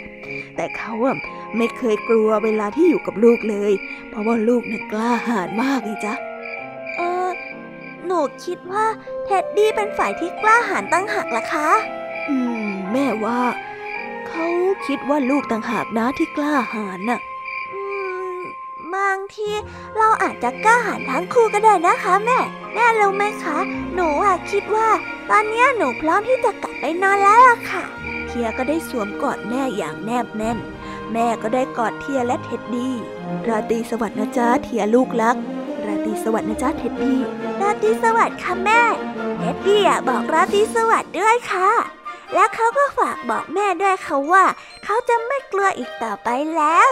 [0.55, 1.17] แต่เขาอะ
[1.57, 3.71] ไม่เคยกลัวเวลาที่อยู่กับลูกเลย
[4.09, 6.13] เพราะว่าลูกน่ะกล้าหาญมากเลยจ้ะ
[6.95, 7.29] เออ
[8.05, 8.85] หนูคิดว่า
[9.25, 11.69] เท็ดดี้เป็นฝ่ายที่กล้าหาญต่างหากล่ะคะ
[12.29, 13.39] อืม แม่ว่า
[14.27, 14.45] เขา
[14.85, 17.19] คิดว่าลูกต่างหากนะที่กล้าหาญน่ะ
[18.95, 19.49] บางที
[19.97, 22.39] เราอาจจะกล้าหาญทั้งคู่ก็ได้นะคะแม่
[22.73, 23.57] แม่รู้ไหมคะ
[23.93, 24.89] หนูอะคิดว่า
[25.29, 27.83] ตอนนี้หนูพร้อมที่จะกลับไปนอนแล้วล่ะค่ะ
[28.27, 30.57] เทียก็ได้สวมกอดแม่อย่างแนบแน่น
[31.13, 32.93] แม่ก็ได้กอดเทียและเท็ดดี้
[33.47, 35.35] ราตรีสวัสดิ์นะจ๊ะเทียลูกรัก
[35.85, 37.19] ราตรีสวัสดิ์นะจ๊ะเท็ดดี้
[37.61, 38.81] ราตรีสวัสดิ์ค่ะแม่
[39.39, 41.69] เท็ดดี้อะบอกราตรีสวัสดิ์ด้วยค่ะ
[42.33, 44.45] และเขาก็ฝากบอกแม่ด้วยค่ะว่า
[44.83, 46.89] เขาจะไม่กลัวอีกต่อไปแล้ว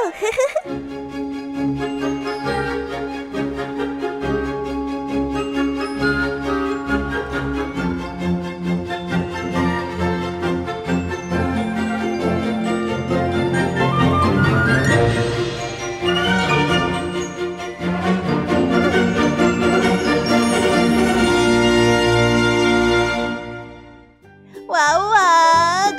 [24.74, 25.00] ว้าว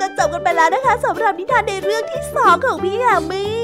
[0.00, 3.59] ก็จบกันไปแล้วนะคะสำหรับนิทานในเรื่องที่สองของพี่ยามี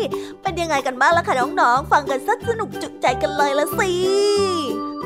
[0.47, 3.93] เป็นยังไงกันบ้างล่ะคะน้องๆ ฟังกันสักสนุกจุใจกันเลยละสิ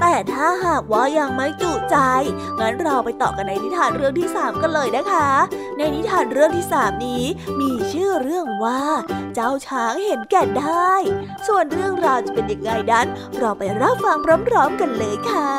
[0.00, 1.96] แต่ถ้าหากว่ายังไม่จุใจ
[2.60, 5.28] งั้นเราไปต่อกันในนิทานเรื่องที่ 3 กันเลยนะคะ
[5.76, 7.24] ในนิทานเรื่องที่ 3 นี้
[7.60, 8.82] มีชื่อเรื่องว่า
[9.34, 10.92] เจ้าช้างเห็นแก่ได้
[11.46, 13.06] ส่วนเรื่องราวจะเป็นยังไงนั้น
[13.38, 14.16] เราไปรับฟัง
[14.48, 15.52] พร้อมๆกันเลยค่ะ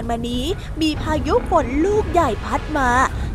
[0.00, 0.44] านมานี้
[0.82, 2.90] มีพายุฝนลูกใหญ่พัดมา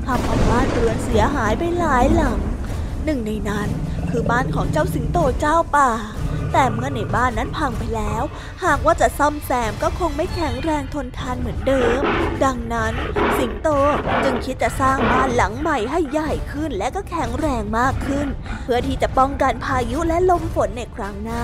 [0.06, 2.40] ทำเอาบ้านเรือนเสียหายไปหลายหลัง
[3.06, 3.70] หนึ่งในนั้น
[4.10, 5.90] คือบ้านของเจ้าสิงโตเจ้าป่า
[6.54, 8.24] แต่เมื่อในบ้านนั้นพังไปแล้ว
[8.66, 12.02] หากว่าจะซ่อมแซมก็คงไม่แข็งแรงทนทานเหมือนเดิม
[12.44, 12.94] ดังนั้น
[13.38, 13.70] สิงโต
[14.24, 18.28] จึงคิดจะสร้างบ้านหลังใหม่ให้ใหญ่ขึ้นและก็แข็งแรงมากขึ้น
[18.64, 21.44] เพื่อที่จะป้องกันพายุและลมฝนในครั้งหน้า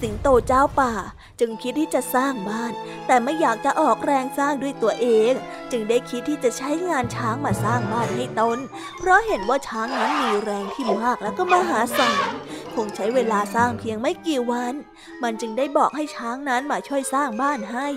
[0.00, 0.92] สิงโตเจ้าป่า
[1.40, 2.72] จึงคิดที่จะสร้างบ้าน
[3.06, 5.32] แต่ไม่อยากจะออกแรงสร้างด้วยตัวเอง
[5.70, 8.58] จึงได้คิดที่จะใช้งานช้างมาสร้างบ้านให้ตน
[8.98, 12.30] เพราะเห็นว่าช้างนั้นมีแรงที่มากแล้วก็มหาศาล
[12.74, 14.74] คงใช้เวลาสร้างเพียงไม่กี่วัน
[15.22, 17.88] มันจึงได้บอกให้ช้างนั้นมาช่วยสร้างบ้านให้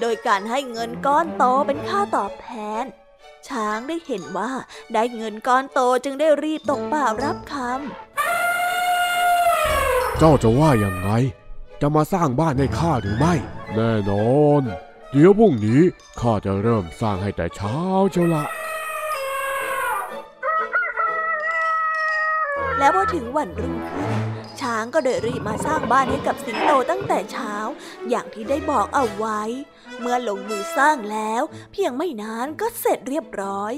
[0.00, 2.48] โดยการให้เงินก้อนโตเป็นค่าตอบแท
[2.82, 2.84] น
[3.48, 4.50] ช้างได้เห็นว่า
[4.94, 8.05] ได้เงินก้อนโตจึงได้รีบตกป่ารับคำ
[10.18, 11.10] เจ้าจะว่าอย่างไง
[11.80, 13.34] จะมาสร้างบ้านให้ข้าหรือไม่
[13.74, 14.62] แน่นอน
[15.10, 15.82] เดี๋ยวพรุ่งนี้
[16.20, 17.78] ข้าจะเริ่มสร้างให้แต่เช้า
[18.12, 18.44] เชียวละ
[22.78, 24.10] แล้วพอถึงวันรุ่งขึ้น
[24.60, 27.54] ช้างก็เดินรีบมาสร้างบ้านให้กับสิงโตตั้งแต่เช้า
[28.08, 29.42] อย่างที่ได้บอกเอาไว้
[30.00, 33.72] เมื่อลงมือสร้างแล้ว เพียงไม่นานก็เสร็จเรียบร้อย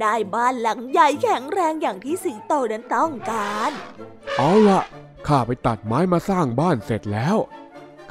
[0.00, 3.70] ได้บ้านหลังใหญ่แข็งแรงอย่างที่สิงโตนั้นต้องการ
[4.36, 4.82] เอาละ
[5.26, 7.36] ข้าไปตัดไม้มาสร้างบ้านเสร็จแล้ว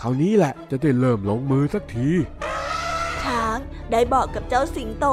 [0.02, 2.10] คราวนี้แหละจะได้เริ่มลงมือสักที
[3.24, 3.58] ช้าง
[3.92, 5.06] ได้บอกกับเจ้าสิงโต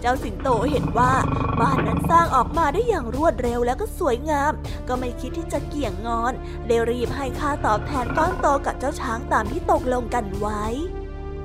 [0.00, 1.12] เจ้าสิงโตเห็นว่า
[1.60, 4.52] บ้านนั้นสร้างออกมาได้อย่างรวดเร็วแล้วก็สวยงาม
[4.88, 6.32] ก็ไม่คิดที่จะเกี่ยงงอน
[6.66, 10.64] เลยรีบให้ค่าตอบแทนก้อนโตกับเจ้าช้างตามที่ตกลงกันไว้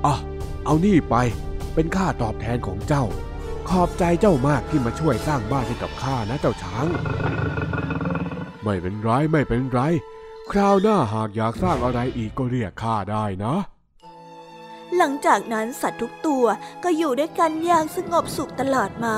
[0.06, 0.14] อะ
[0.64, 1.14] เอานี่ไป
[1.74, 3.04] เป็นค่าตอบแทนของเจ้า
[3.70, 6.86] ขอบใจเจ้ามากที่มาช่วยสร้างบ้านให้กับข้านะเจ้าช้าง
[8.62, 9.80] ไม่เป็นไรไม่เป็นไร
[10.50, 13.56] คราวหน้าหากอยากสร้างอะไรอีกก็เรียกข้าได้นะ
[14.96, 16.44] หลังจากนั้นสัตว์ทุกตัว
[16.84, 19.16] ก็อยู่ด้วยกันอย่างสงบสุขตลอดมา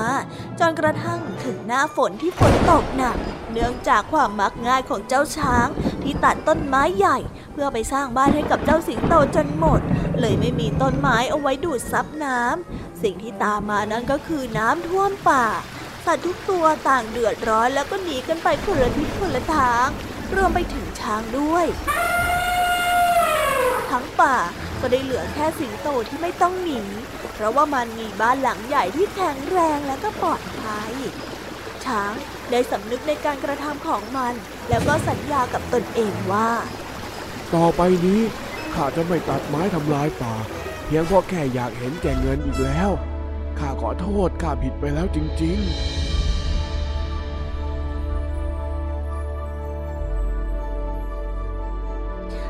[0.59, 3.17] จนกระทั่งถึงหน้าฝนที่ฝนตกหนัก
[3.51, 5.67] เนื่องจากความมักง่ายของเจ้าช้าง
[6.03, 7.17] ที่ตัดต้นไม้ใหญ่
[7.53, 9.81] เพื่อไปสร้างบ้านให้กับเจ้าสิงโตจนหมด
[10.19, 15.45] เลยไม่มีต้นไม้เอาไว้ดูดซับน้ำ สิ่งที่ตามมานั้นก็คือน้ำท่วมป่า
[16.05, 19.87] สัตว์ทุกตัวต่างเดือดร้อนแล้วก็หนีกันไปคนละทิศคนละทาง
[20.35, 21.65] รวมไปถึงช้างด้วย
[23.91, 24.35] ทั้งป่า
[24.79, 26.81] ก็ได้เหลือแค่สิงโตที่ไม่ต้องหนี
[27.33, 30.93] เพราะว่ามันมีบ้านหลังใหญ่ที่แข็งแรงและก็ปลอดภัย
[31.85, 32.13] ช้าง
[32.51, 34.33] ได้สำนึกในการกระทำของมัน
[34.69, 36.49] แล้วก็สัญญากับตนเองว่า
[37.55, 38.21] ต่อไปนี้
[38.73, 40.33] ข้าจะไม่ตัดไม้ทำลายป่า
[40.93, 42.89] พียงเพราะแค่อยากเห็นแก่เงินอีกแล้ว
[43.59, 45.79] ข้าขอโทษข้าผิดไปแล้วจริง ๆ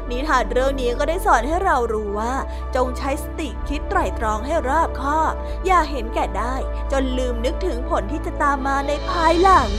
[0.10, 2.34] นิทานเรื่องนี้ก็ได้สอนให้เรารู้ว่า
[2.76, 5.34] จงใช้สติคิดไตร่ตรองให้รอบคอบ
[5.66, 6.56] อย่าเห็นแก่ได้
[6.92, 9.70] จนลืมนึกถึงผลที่จะตามมาในภายหลัง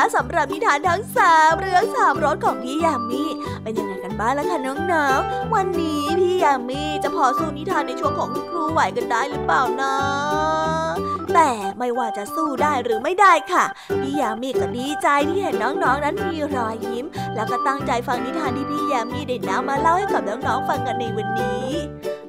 [0.00, 3.22] นะคะสำหรับนิทานทั้งสามเรื่องสามรสของพี่ยามี
[3.62, 4.58] เป็นยังไงกันบ้างล่ะคะ
[4.92, 9.94] น้องๆวันนี้พี่ยามีจะพอสู้นิทานในช่วงของคุณครูไหวกันได้หรือเปล่านะ
[11.34, 13.64] แต่ไม่ว่าจะสู้ได้หรือไม่ได้ค่ะ
[14.00, 21.68] พี่ยามีก็ดีใจที่เห็นน้องๆนั้นมีรอยยิ้ม แล้วก็ตั้งใจฟังนิทานที่พี่ยามีได้นำมาเล่าให้กับน้องๆฟังกันในวันนี้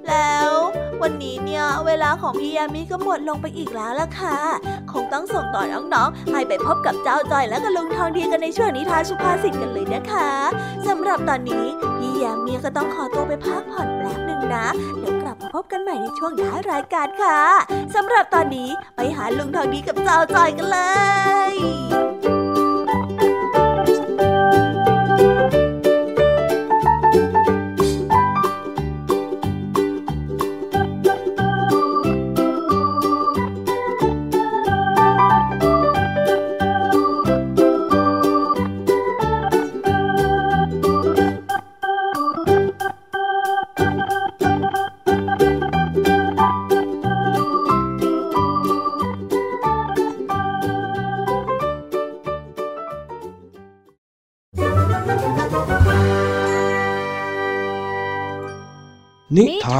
[0.07, 0.60] แล้ว
[1.01, 4.37] วันนี้เนี่ยเวลาของพี่ยามีก็หมดลงไปอีกแล้วล่ะค่ะ
[4.91, 10.29] คงต้องส่งต่อน้องๆ ให้ไปพบกับเจ้าจอยและกับลุงทองดีกันในช่วงนิทานสุภาษิตกันเลยนะคะ
[10.87, 11.65] สำหรับตอนนี้
[11.97, 14.65] พี่ยามีก็ต้องขอตัวไปพักผ่อนแป๊บหนึ่งนะ
[14.99, 17.39] เดี๋ยวกลับมาพบกันใหม่ในช่วงท้ายรายการค่ะ
[17.95, 20.79] สำหรับตอนนี้ไปหาลุงทองดีกับเจ้าจอยกันเล
[21.51, 22.10] ย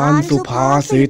[0.04, 1.10] านสุภาษิต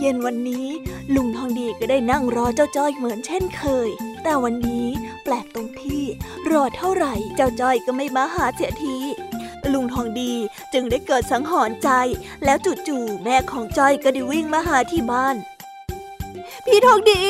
[0.00, 0.66] เย็นวันนี้
[1.14, 3.88] ลุงทองดีก็ได้นั่งรอเจ้าจ้อยเหมือนเช่นเคย
[4.22, 4.86] แต่วันนี้
[5.24, 6.02] แปลกตรงที่
[6.50, 8.96] รอเท่าไหร่เจ้าจ้อยก็ไม่มาหาเสียที
[9.72, 10.32] ลุงทองดี
[10.74, 11.90] จึงได้เกิดสังหรณ์ใจ
[12.44, 12.58] แล้ว
[12.88, 15.36] จู่ๆแม่ของจ้อยก็ได้วิ่งมาหาที่บ้าน
[16.66, 17.22] พี่ทองดี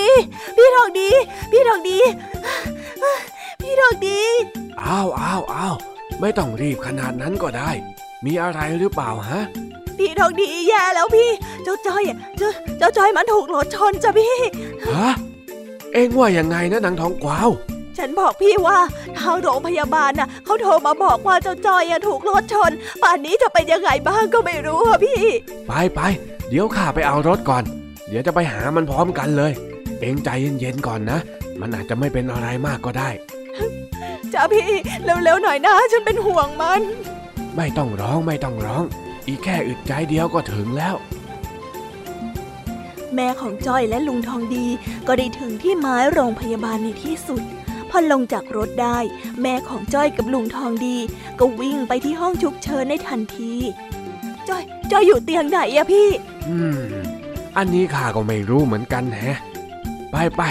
[0.56, 1.10] พี่ทองดี
[1.52, 1.98] พี่ทองดี
[3.62, 4.20] พี่ทองดี
[4.82, 5.74] อ้าวอ้าวอ้าว
[6.20, 7.70] ไม่ต้องรีบขนาดนั้นก็ได้
[8.24, 9.40] มีอะไรหรือเปล่าฮะ
[9.98, 11.30] พี่ทองดีแย่แล้วพี่
[11.64, 12.02] เจ้าจ้อย
[12.38, 14.36] เจ้าเจ้าจ้อยมันถูกรถชนจ้ะพี่
[14.86, 15.08] ฮะ
[15.92, 17.50] เอ็งว่ายังไงนะนางทองกวาว
[17.98, 18.78] ฉันบอกพี่ว่า
[19.18, 22.70] ทางโรงพยาบาลน่ะเขาโทรมาบอกว่าเจ้าจอยถูกรถชน
[23.02, 25.22] ป่านนี้จะเป็นยังไงบ้างก็ไม่รู้อะพี่
[25.68, 26.00] ไปไป
[26.48, 27.64] เดี๋ยวข้าไปเอารถก่อน
[28.08, 29.52] เดี๋ยวจะไปหามันพร้อมกันเลย
[30.00, 30.30] เองใจ
[30.60, 31.18] เย็นๆก่อนนะ
[31.60, 33.08] มันอาจจะไม่เป็นอะไรมากก็ได้
[34.32, 34.68] จ้าพี่
[35.04, 36.80] เร็วๆหน่อยนะฉันเป็นห่วงมัน
[37.56, 38.82] ไม่ต้องร้องไม่ต้องร้อง
[39.26, 40.94] อีกแค่อึดใจเดียวก็ถึงแล้ว
[43.14, 44.66] แม่ของจ้อยและลุงทองดี
[45.06, 47.63] ก็ได้ถึงที่ไม้โรงพยาบาลในที่สุดพ
[47.96, 48.98] อลงจากรถได้
[49.42, 50.96] แม่ของจ้อยกับลุงทองดี
[51.38, 53.52] ก็วิ่งไปที่ห้องฉุกเฉินในทันที
[54.48, 56.08] จ้อย จ้อยอยู่เตียงไหนอะพี่
[56.48, 56.80] อืม
[57.56, 59.38] อันนี้ข้าก็ไม่รู้เหมือนกันแฮะ
[60.10, 60.42] ไปไป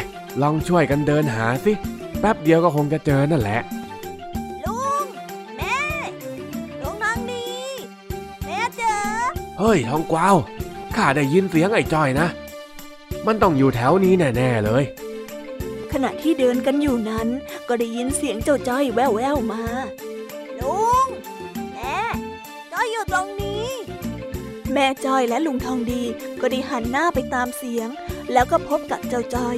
[0.41, 1.71] ลองช่วยกันเดินหาสิ
[2.19, 3.59] แป๊บเดียวก็คงจะเจอนั่นแหละ
[4.65, 5.05] ลุง
[5.57, 5.77] แม่
[6.81, 7.47] ลุงทองดี
[8.45, 8.95] แม่เจอ
[9.59, 10.35] เฮ้ยทองกวาว
[10.95, 12.27] ข้าได้ยินเสียงไอ้จ้อยนะ
[13.25, 14.83] มันต้องอยู่แถวนี้แน่ๆเลย
[15.93, 17.27] ขณะที่เดินกันอยู่นั้น
[17.67, 19.63] ก็ได้ยินเสียงเจ้าจ้อยแววๆมา
[20.59, 21.07] ลุง
[21.73, 21.99] แม่
[22.71, 23.67] จ้อยอยู่ตรงนี้
[24.73, 26.03] แม่จ้อยและลุงทองดี
[26.41, 27.89] ก็ได้หันหน้าไปตามเสียง
[28.31, 29.57] แล้วก็พบกับเจ้าจ้อย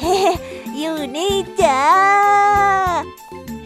[0.00, 0.16] เฮ้
[0.76, 1.82] อยู่นี่จ้า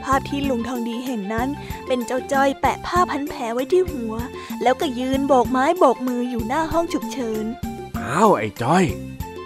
[0.03, 1.49] ภาพที่ลุงทองดีเห็นนั้น
[1.87, 4.15] เป็นเจ้าจ้อยแปะผ้าพันแผลไว้ที่หัว
[4.63, 7.45] แล้วก็ยืนโบกไม้โบกมืออยู่หน้าห้องฉุกเฉิน
[7.99, 8.85] อ้าวไอ้จ้อย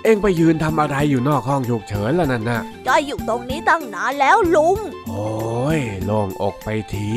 [0.07, 7.09] เอ็งไปยืนทำอะไรอยู่นอกห้องฉุกเฉินแล้วนั่นน่ะจ้อยอยู่ตรงนี้ตั้งนานแล้วลุง โอ้ยโล่งอกไปที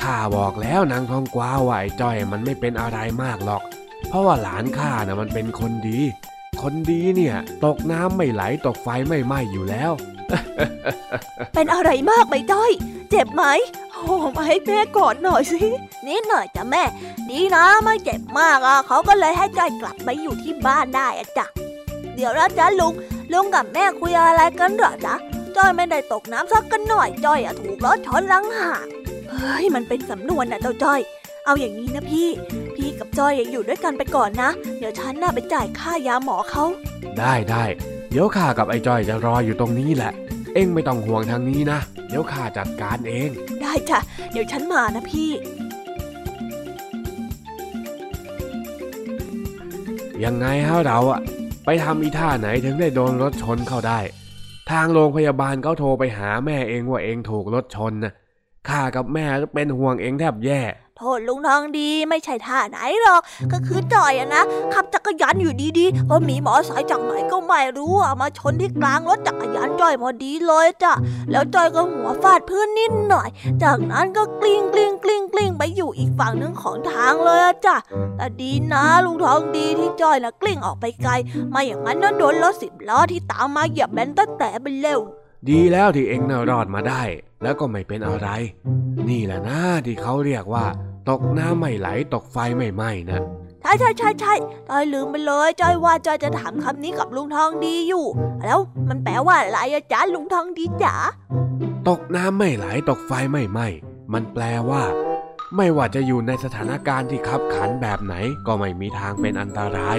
[0.00, 3.62] ข้าบอกแล้วนางทองกวาวว่าไอ้จ้อยมันไม่เป็นอะไรมากหรอก
[4.08, 5.98] เพราะว่าหลานข้านะมันเป็นคนดี
[6.62, 9.92] คนดีเนี่ย ตกน้ำไม่ไหลตกไฟไม่ไหม้อยู่แล้ว
[11.54, 12.70] เป็นอะไรมากไหมจ้อย
[13.10, 13.44] เจ็บไหม
[13.92, 15.60] โอ้มาให้แม่กอดหน่อยสิ
[16.06, 16.82] นิดหน่อยจ้ะแม่
[17.30, 21.46] ดีนะไม่เจ็บมากอะเขาก็เลยให้จ้อยกลับไปอยู่ที่บ้านได้อะจ้ะ
[22.18, 22.92] เดี๋ยวนะจ๊ะลุง
[23.32, 25.14] ลุงกับแม่คุยอะไรกันเหรอจ๊ะ
[25.56, 28.84] จ้อยไม่ได้ตกน้ำสักกันหน่อยจ้อยอะถูกรถชนลังหาก
[29.30, 31.00] เฮ้ยมันเป็นสำนวนนะเจ้าจ้อย
[31.44, 32.28] เอาอย่างนี้นะพี่
[32.76, 36.64] พี่กับจ้อยอยู่ด้วยกันไปก่อนนะ เดี๋ยวฉันน่ะไปจ่ายค่ายาหมอเขา
[37.18, 37.64] ได้ได้
[38.10, 40.12] เดี๋ยวข้ากับไอ้จ้อยจะรออยู่ตรงนี้แหละ
[40.54, 43.28] เอ็งไม่ต้องห่วงทางนี้นะ เดี๋ยวข้าจัดการเอง
[43.62, 43.98] ได้จ้ะ
[44.32, 45.30] เดี๋ยวฉันมานะพี่
[50.24, 51.20] ยังไงฮะเราอะ
[51.70, 54.00] ไปทำอีท่าไหนถึงได้โดนรถชนเข้าได้
[54.70, 58.12] ทางโรงพยาบาลเขาโทรไปหาแม่เองว่าเองถูกรถชนนะ
[58.68, 60.60] ข้ากับแม่เป็นห่วงเองแทบแย่
[60.98, 63.20] โทษลุงทองดีไม่ใช่ท่าไหนหรอก
[63.52, 64.42] ก็คือจอยอะนะ
[64.74, 70.92] ขับจักรยานอยู่ดีๆ ก็มีมอไซค์จากไหนก็ไม่รู้อะมาชนที่กลางรถจักรยานจอยพอดีเลยจ้ะ
[71.30, 73.28] แล้วจอยก็หัวฟาดพื้นนิดหน่อย
[73.62, 77.76] จากนั้นก็กลิ้งกลิ้งกลิ้งกลิ้งไปอยู่อีกฝั่งหนึ่งของทางเลยอะจ้ะ
[78.16, 81.12] แต่ดีนะลุงทองดีที่จอยนะกลิ้งออกไปไกล
[81.50, 85.00] ไม่อย่างนั้นน่ะโดนรถสิบล้อที่ตามมาเหยียบแบนแต๊ดแต๋ไปแล้ว
[85.50, 87.02] ดีแล้วที่เอ็งน่ะรอดมาได้
[87.42, 88.28] แล้วก็ไม่เป็นอะไร
[89.08, 90.64] นี่แหละนะที่เขาเรียกว่า
[91.10, 93.20] ตกน้ำไม่ไหลตกไฟไม่ไหม้นะ
[93.62, 94.34] ใช่ใช่ใช่ใช่
[94.68, 98.06] จอยลืมไปเลยจอยว่าจอยจะถามคำนี้กับลุงทองดีอยู่
[98.44, 100.94] แล้วมันแปลว่าอะไรอะจ๊ะลุงทองดีจ๋า
[101.88, 103.66] ตกน้ำไม่ไหลตกไฟไม่ไหม้
[104.12, 104.82] มันแปลว่า
[105.56, 108.14] ไม่ว่าจะอยู่ในสถานการณ์ที่คับขันแบบไหน
[108.46, 109.98] ก็ไม่มีทางเป็นอันตราย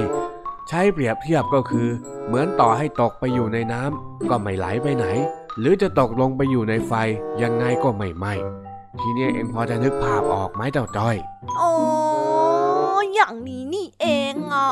[0.67, 1.87] ใช้เปรียบเทียบก็คือ
[2.25, 5.05] เหมือนต่อให้ตกไปอยู่ในน้ำก็ไม่ไหลไปไหน
[5.59, 6.93] หรือจะตกลงไปอยู่ในไฟ
[7.43, 8.33] ยังไงก็ไม่ไหม้
[9.01, 11.15] ทีเนี้ยเองพอจะนึกภาพออกไหมเจ้าจ้อย
[11.57, 11.71] โอ้
[13.13, 14.69] อย่างนี้นี่เองอะ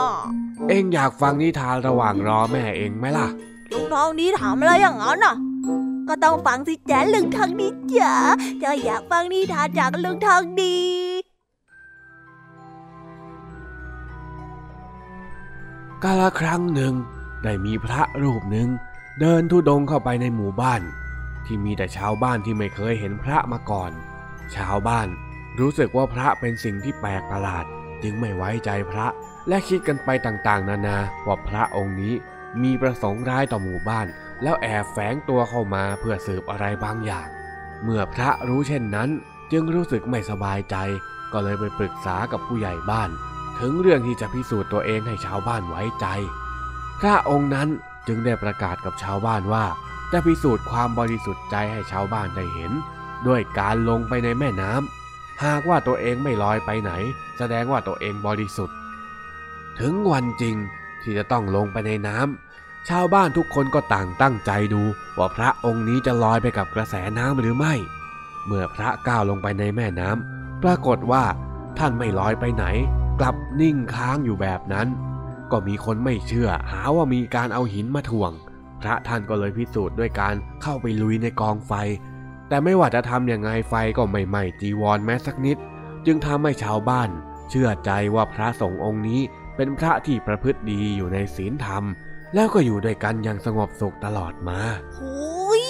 [0.70, 3.28] เองอยากฟังนิทานระหว่างรอแม่เองไหมล่ะ
[3.72, 5.36] ลุงทองดีถามอะไรอย่างนั้นอะ
[6.08, 8.16] ก็ต้องฟังสิจ๊ะลุงทองดีจ๋า
[8.64, 10.78] จอยอยากฟังนิทานจากลุงทองดี
[16.04, 16.94] กาละครั้งหนึ่ง
[17.44, 18.68] ได้มีพระรูปหนึ่ง
[19.20, 20.82] เดินทุดงเข้าไปในหมู่บ้าน
[21.48, 23.92] ที่มีแต่ชาวบ้านที่ไม่เคยเห็นพระมาก่อน
[24.56, 25.08] ชาวบ้าน
[25.60, 27.66] รู้สึกว่าพระเป็นสิ่งที่แปลกประหลาด
[28.04, 29.08] จึงไม่ไว้ใจพระ
[29.48, 32.14] และคิดกันไปต่างๆ นานาว่าพระองค์นี้
[32.64, 34.08] มีประสงค์ร้ายต่อหมู่บ้าน
[34.44, 37.28] แล้วแอบแฝงตัวเข้ามาเพื่อสืบอะไรบางอย่าง
[37.84, 39.10] เมื่อพระรู้เช่นนั้น
[39.52, 40.76] จึงรู้สึกไม่สบายใจ
[41.34, 43.10] ก็เลยไปปรึกษากับผู้ใหญ่บ้าน
[43.60, 46.06] ถึงเรื่องที่จะพิสูจน์ตัวเองให้ชาวบ้านไว้ใจ
[47.00, 47.70] พระองค์นั้น
[48.08, 49.66] จึงได้ประกาศกับชาวบ้านว่า
[50.12, 52.72] จะพิสูจน์ความบริสุทธิ์ใจให้ชาวบ้านได้เห็น
[53.28, 56.92] ด้วยการลงไปในแม่น้ำหากว่าตัวเองไม่ลอยไปไหน
[57.38, 58.76] แสดงว่าตัวเองบริสุทธิ์
[59.80, 60.56] ถึงวันจริง
[61.02, 64.84] ที่จะต้องลงไปในน้ำชาวบ้านทุกคนก็ต่างตั้งใจดู
[65.18, 67.74] ว่าพระองค์นี้จะลอยไปกับกระแสน้ำหรือไม่
[68.46, 71.24] เมื่อพระก้าวลงไปในแม่น้ำปรากฏว่า
[71.78, 72.66] ท่านไม่ลอยไปไหน
[73.20, 74.88] กลับนิ่งค้างอยู่แบบนั้น
[75.52, 78.32] ก็มีคนไม่เชื่อหาว่ามีการเอาหินมาถ่วง
[78.82, 81.74] พระท่านก็เลยพิสูจน์ด้วยการเข้าไปลุยในกองไฟ
[82.50, 85.58] แต่ไม่ว่าจะทำยังไงไฟก็ไม่ไหม้จีวรแม้สักนิด
[86.06, 87.10] จึงทำให้ชาวบ้าน
[87.50, 89.22] เชื่อใจว่าพระสงฆ์องค์นี้
[89.56, 91.84] เป็นพระที่ประพฤติดีอยู่ในศีลธรรม
[92.34, 94.60] แล้วก็อยู่ด้วยกันอย่างสงบสุขตลอดมา
[94.98, 95.14] หุ
[95.62, 95.64] ย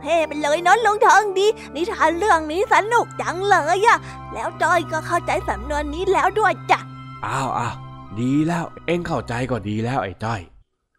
[0.00, 3.98] เท่ไปเลยเนาะลุงทองดี นิทานเรื่องนี้สนุกจังเลยอะ
[4.32, 6.80] แล้วจอยก็เข้าใจสำนวนนี้แล้วด้วยจ้ะ
[7.26, 7.74] อ้าวอ้าว
[8.20, 10.40] ดีแล้วเอ็งเข้าใจก็ดีแล้วไอ้จ้อย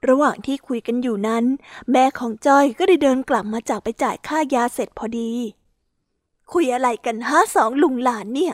[0.07, 1.43] ระหว่างที่คุยกันอยู่นั้น
[1.91, 5.31] แม่ของจอยก็ได้เดินกลับมาจากไปจ่ายค่ายาเสร็จพอดี
[6.51, 8.53] คุยอะไรกันฮะสองลุงหลานเนี่ย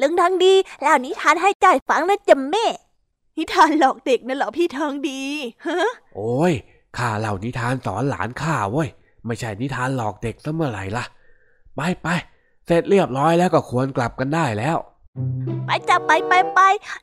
[0.00, 2.66] ลุงทองดีแล้วนิทานให้จอยฟังนะจ๊ะแม่
[3.36, 5.20] นิทานหลอกเด็กนะเหรอพี่ทองดี
[5.66, 5.78] ฮะ
[6.14, 6.52] โอ้ย
[6.96, 8.88] ข้าเล่านิทานสอนหลานข้าเว้ย
[9.26, 11.04] ไม่ใช่นิทานหลอกเด็กซะเมื่อไหร่ล่ะ
[11.74, 12.08] ไปไป
[12.66, 14.76] เสร็จเรียบร้อยแล้วก็ควรกลับกันได้แล้ว
[15.66, 16.60] ไปจับไปไปไป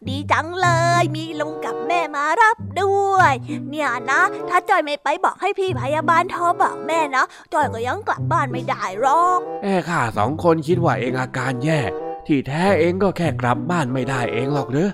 [0.08, 0.68] ดีจังเล
[1.02, 3.34] ย มีลุงกับแม่มารับด้วย
[3.70, 11.80] เนี่ยนะ ถ้าจอยไม่ไปบอกให้พี่พยาบาลโทรบอกแม่นะจอยก็ยังกลับบ้านไม่ได้หรอกแอ่ข้าสองคนคิดว่าเองอาการแย่
[12.28, 14.92] ที่แท้เองก็แค่กลับบ้านไม่ได้เองหรอกเนอะ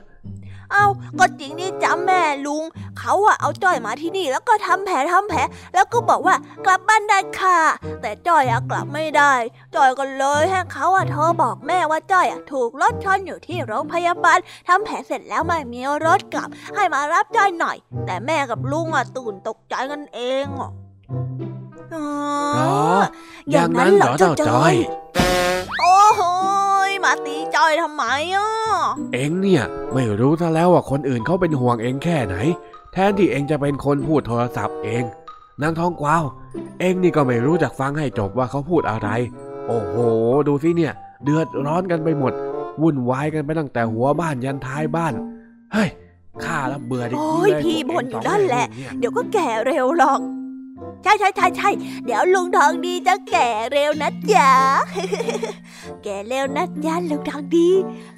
[0.71, 0.85] เอา
[1.19, 2.63] ก็จริงนี่จ้าแม่ลุง
[2.99, 5.39] เขาอะเอาจ้อยมาที่นี่แล้วก็ทำแผลทำแผล
[5.73, 7.59] แล้วก็บอกว่ากลับบ้านได้ค่ะ
[8.01, 9.33] แต่จ้อยอะกลับไม่ได้
[9.75, 22.05] จ้อยก็เลยให้เขาอะโทรบอกแม่ว่าจ้อยอะถูกรถชนอยู่ที่โรงพยาบาลทำแผลเสร็จแล้วไม่มีรถกลับ ให้มารับจ้อยหน่อย แต่แม่กับลุงอะตื่นตกใจกันเองอ๋อ
[23.51, 24.73] อย่างนั้นเหรอเจ้าจอย
[25.79, 26.21] โอ้โห
[27.03, 28.03] มาตีจอยทำไม
[28.35, 28.47] อะ
[29.13, 29.63] เองเนี่ย
[29.93, 32.35] ไม่รู้ซะแล้วว่าคนอื่นเขาเป็นห่วงเองแค่ไหน
[32.93, 35.03] แทนที่เองจะเป็นคนพูดโทรศัพท์เอง
[35.61, 36.23] นางทองกวาว
[36.79, 39.09] เองนี่ก็ไม่รู้จักฟังให้จบว่าเขาพูดอะไร
[39.67, 39.95] โอ้โห
[40.47, 42.33] ดูสิเนี่ย เดือดร้อนกันไปหมด
[42.81, 45.13] วุ่นวายกันไปตั้งแต่หัวบ้านยันท้ายบ้าน
[45.73, 45.89] เฮ้ย
[46.43, 50.19] ข้าละเบื่อจริงๆโอ้ยเลยพี่พวกบ่นเงอยู่นั่นแหละสองคเยเดี๋ยวก็แก่เร็วหรอก
[51.03, 51.69] ใช่ใช่ใช่ใช่
[52.05, 54.51] เดี๋ยวลุงทองดีจะแก่เร็วนะจ๊ะ
[56.03, 57.69] แก่เร็วนะจ๊ะลุงทองดี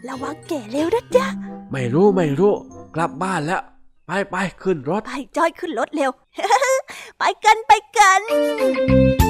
[0.07, 1.25] ระวังแก่เร็วนะจ๊ะ
[1.71, 2.53] ไม่รู้ไม่รู้
[2.95, 3.61] กลับบ้านแล้ว
[4.07, 6.11] ไปไปขึ้นรถ ไปจอยขึ้นรถเร็ว
[7.17, 9.22] ไปกันไปกันนิ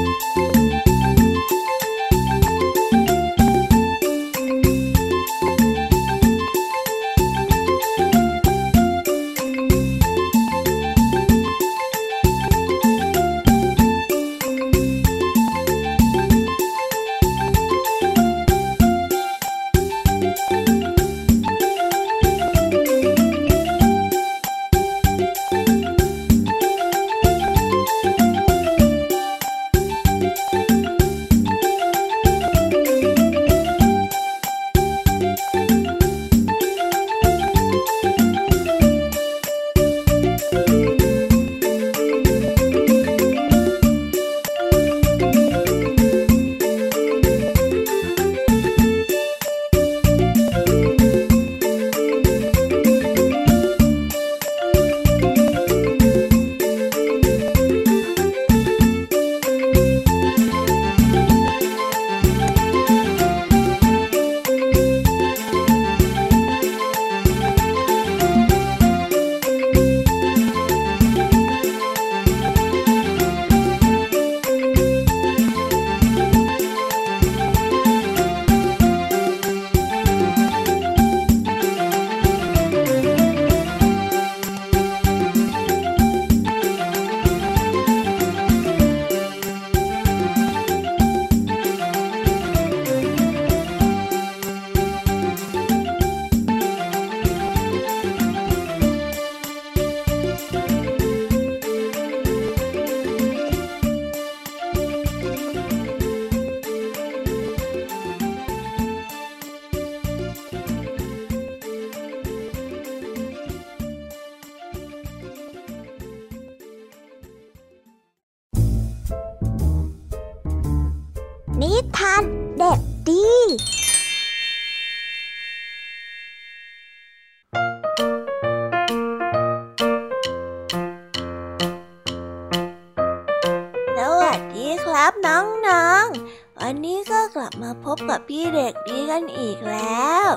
[137.96, 140.28] บมาพบกับพี่เด็กดีกันอีกแล้ว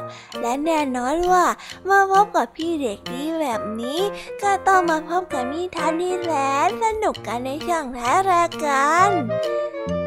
[0.41, 1.47] และแน่นอนว่า
[1.89, 4.01] มาพบกับพี่เด็กดีแบบนี้
[4.43, 6.31] ก็ต้องมาพบกับนิทานที่แส
[6.67, 9.11] นสนุกกันในช่องแท้รายการ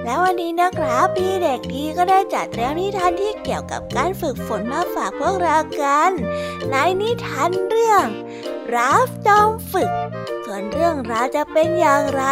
[0.03, 6.11] แล้ววันนี้นะครับพี่เด็กดีก็ได้จัดเตรียมนิทานที่เกี่ยวกับการฝึกฝนมาฝากพวกเรากัน
[6.69, 8.05] ในนิทานเรื่อง
[8.73, 9.91] ราฟจอมฝึก
[10.59, 12.23] อนเรื่องราวจะเป็นอย่างไร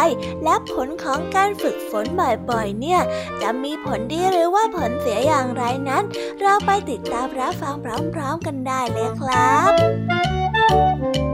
[0.44, 3.00] และผลของการฝึกฝนบ่อยๆ เนี่ย
[3.42, 6.04] จะมีผลดีหรือว่าผลเสียอย่างไรนั้น
[6.40, 7.74] เราไปติดตามรับฟัง
[8.14, 11.27] พร้อมๆกันได้เลยครับ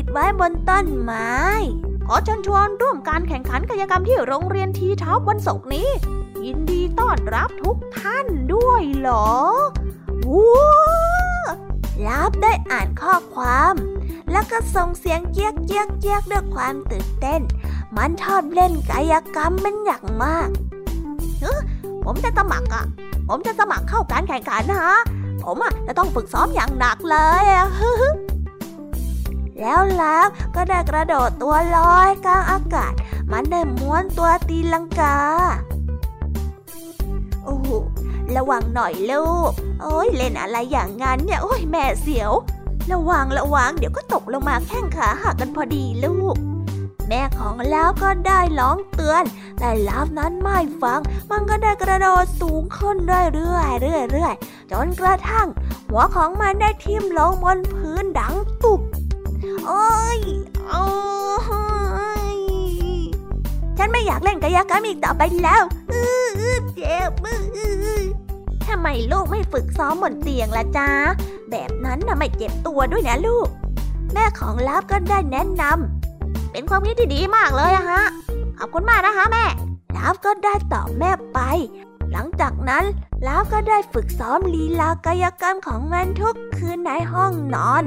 [0.00, 1.34] ติดไว้บนต้นไม้
[2.06, 5.88] ขอเชิญชวนร่วมการแข่งขันกิจกรรมที่โรงเรียนทีเท้าวันศุกร์นี้
[6.44, 9.30] ยินดีต้อนรับทุกท่านด้วยหรอ
[10.32, 10.76] ว้า
[12.06, 13.74] ลับได้อ่านข้อความ
[14.32, 17.40] แล้วก็ส่งเสียงเจี๊ยกเจี๊ยกเจี๊ยกด้วยความตื่นเต้น
[17.96, 20.48] มันชอบเล่นกายกรรมเป็นอย่างมาก
[21.40, 21.56] เฮ้
[22.04, 22.84] ผมจะสมัครอะ
[23.28, 24.96] ผมจะสมัครเข้าการแข่งขันนะฮะ
[25.44, 27.68] ผมอะจะต้องฝึกซ้อมอย่างหนักเลยอะ
[29.60, 32.92] แล้วแล้วก็ได้กระโดดตัวลอยกลางอากาศ
[33.32, 35.16] มันได้ม้วนตัวตีลังกา
[37.44, 37.68] โอ้โห
[38.36, 39.50] ระวังหน่อยลูก
[39.82, 42.32] โอ้ยเล่นอะไรอย่างงั้นเนี่ย โอ้ยแม่เสียว
[42.92, 46.36] ระวังระวังเดี๋ยวก็ตกลงมาแข้งขาหักกันพอดีลูก
[47.08, 49.22] แม่ของล้วก็ได้ร้องเตือน
[49.58, 51.00] แต่ลาฟนั้นไม่ฟัง
[51.30, 52.96] มันก็ได้กระโดดสูงขึ้น
[53.34, 53.80] เรื่อยๆ
[54.12, 55.46] เรื่อยๆจนกระทั่ง
[55.88, 58.80] หัวของมันได้ทิ่มลงบนพื้นดังตุบ
[59.66, 60.20] โอ้ย
[60.68, 60.84] โอ้
[62.30, 62.32] ย
[63.78, 65.62] ฉันไม่อยากเล่นกายกรรมอีกต่อไปแล้ว
[66.76, 67.10] เจ็บ
[68.68, 70.88] ทำไมลูกไม่ฝึกซ้อมบนเตียงล่ะจ๊ะ
[71.50, 73.48] แบบนั้นน่ะไม่เจ็บตัวด้วยนะลูก
[74.12, 78.02] แม่ของลาบก็ได้แนะนำเป็นความคิดที่ดีมากเลยอะฮะ
[78.58, 79.44] ขอบคุณมากนะคะแม่
[79.96, 81.38] ลาบก็ได้ตอบแม่ไป
[82.12, 82.84] หลังจากนั้น
[83.26, 87.84] ลาบก็ได้ฝึกซ้อมลีลากายกรรมของมันทุกคืนในห้องนอน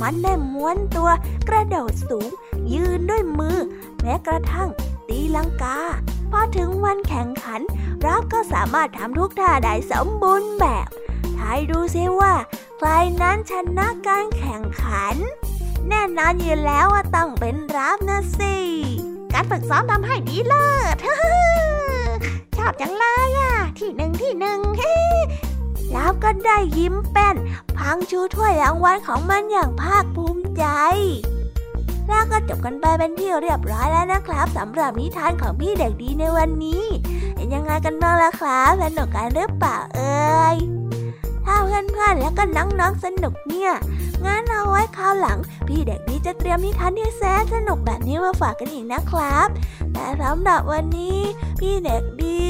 [0.00, 1.10] มันได้ม้วนตัว
[1.48, 2.28] กระโดดสูง
[2.72, 3.58] ยืนด้วยมือ
[4.00, 4.68] แม้กระทั่ง
[5.08, 5.78] ตีลังกา
[6.30, 7.60] พอถึงวันแข่งขัน
[8.04, 10.88] รับก็สามารถทำทุกท่าได้สมบูรณ์แบบ
[11.38, 12.34] ทายดูซิว่า
[12.78, 12.88] ใคร
[13.22, 15.16] นั้นชนะการแข่งขัน
[15.88, 18.56] แน่นอนอยู่แล้วว่าต้องเป็นรับนะสิ
[19.32, 20.96] การฝึกซ้อมทำให้ดีเลิศ
[22.64, 24.60] อบจังเลยอะ ที่หนึ่งที่หนึ่ง
[25.92, 27.36] แล้วก็ได้ยิ้มแป้น
[27.78, 30.64] พังชูถ้วยรางวัลของมันอย่างภาคภูมิใจ
[32.08, 36.84] แล้วก็จบกันไปเป็นที่เรียบร้อยแล้วนะครับสำหรับนิทานของพี่เด็กดีในวันนี้
[37.34, 40.56] เป็นยังไงกันบ้างล่ะครับสนุกกันหรือเปล่าเอ่ย
[41.46, 43.72] ถ้าเพื่อนๆแล้วก็น้องๆสนุกเนี่ย
[44.24, 45.38] งั้นเอาไว้คราวหลัง
[45.68, 49.48] พี่เด็กดีจะเตรียมนิทานที่แสนสนุกแบบนี้มาฝากกันอีกนะครับ
[49.92, 51.18] แต่สำหรับวันนี้
[51.60, 52.40] พี่เด็กดี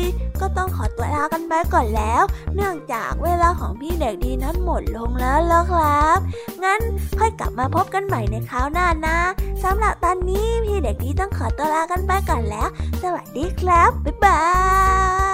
[0.40, 2.22] ก็ต้องขอตัวลากันไปก่อนแล้ว
[2.54, 6.18] เนื่องจากเวลาของพี่เด็กดีนั้นหมดลงแล้วล่ะครับ
[6.64, 6.80] งั้น
[7.18, 9.18] ค่อยกลับมาพบกันใหม่ในคราวหน้านะ
[9.64, 12.68] สำหรับตอนนี้พี่เด็กดีต้องขอตัวลากันไปก่อนแล้ว
[13.02, 14.40] สวัสดีครับ บ๊ายบา
[15.32, 15.33] ย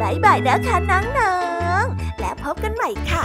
[0.00, 1.00] บายบายนะคะน้อ
[1.82, 1.84] ง
[2.20, 3.24] และพบกันใหม่ค่ะ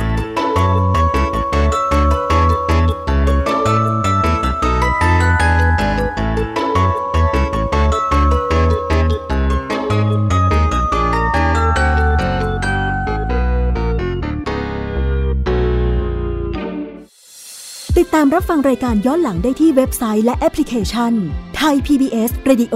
[18.00, 21.14] ติดตามรับฟังรายการย้อนหลังได้ที่เว็บไซต์และแอปพลิเคชัน
[21.56, 22.76] ไทย PBS Radio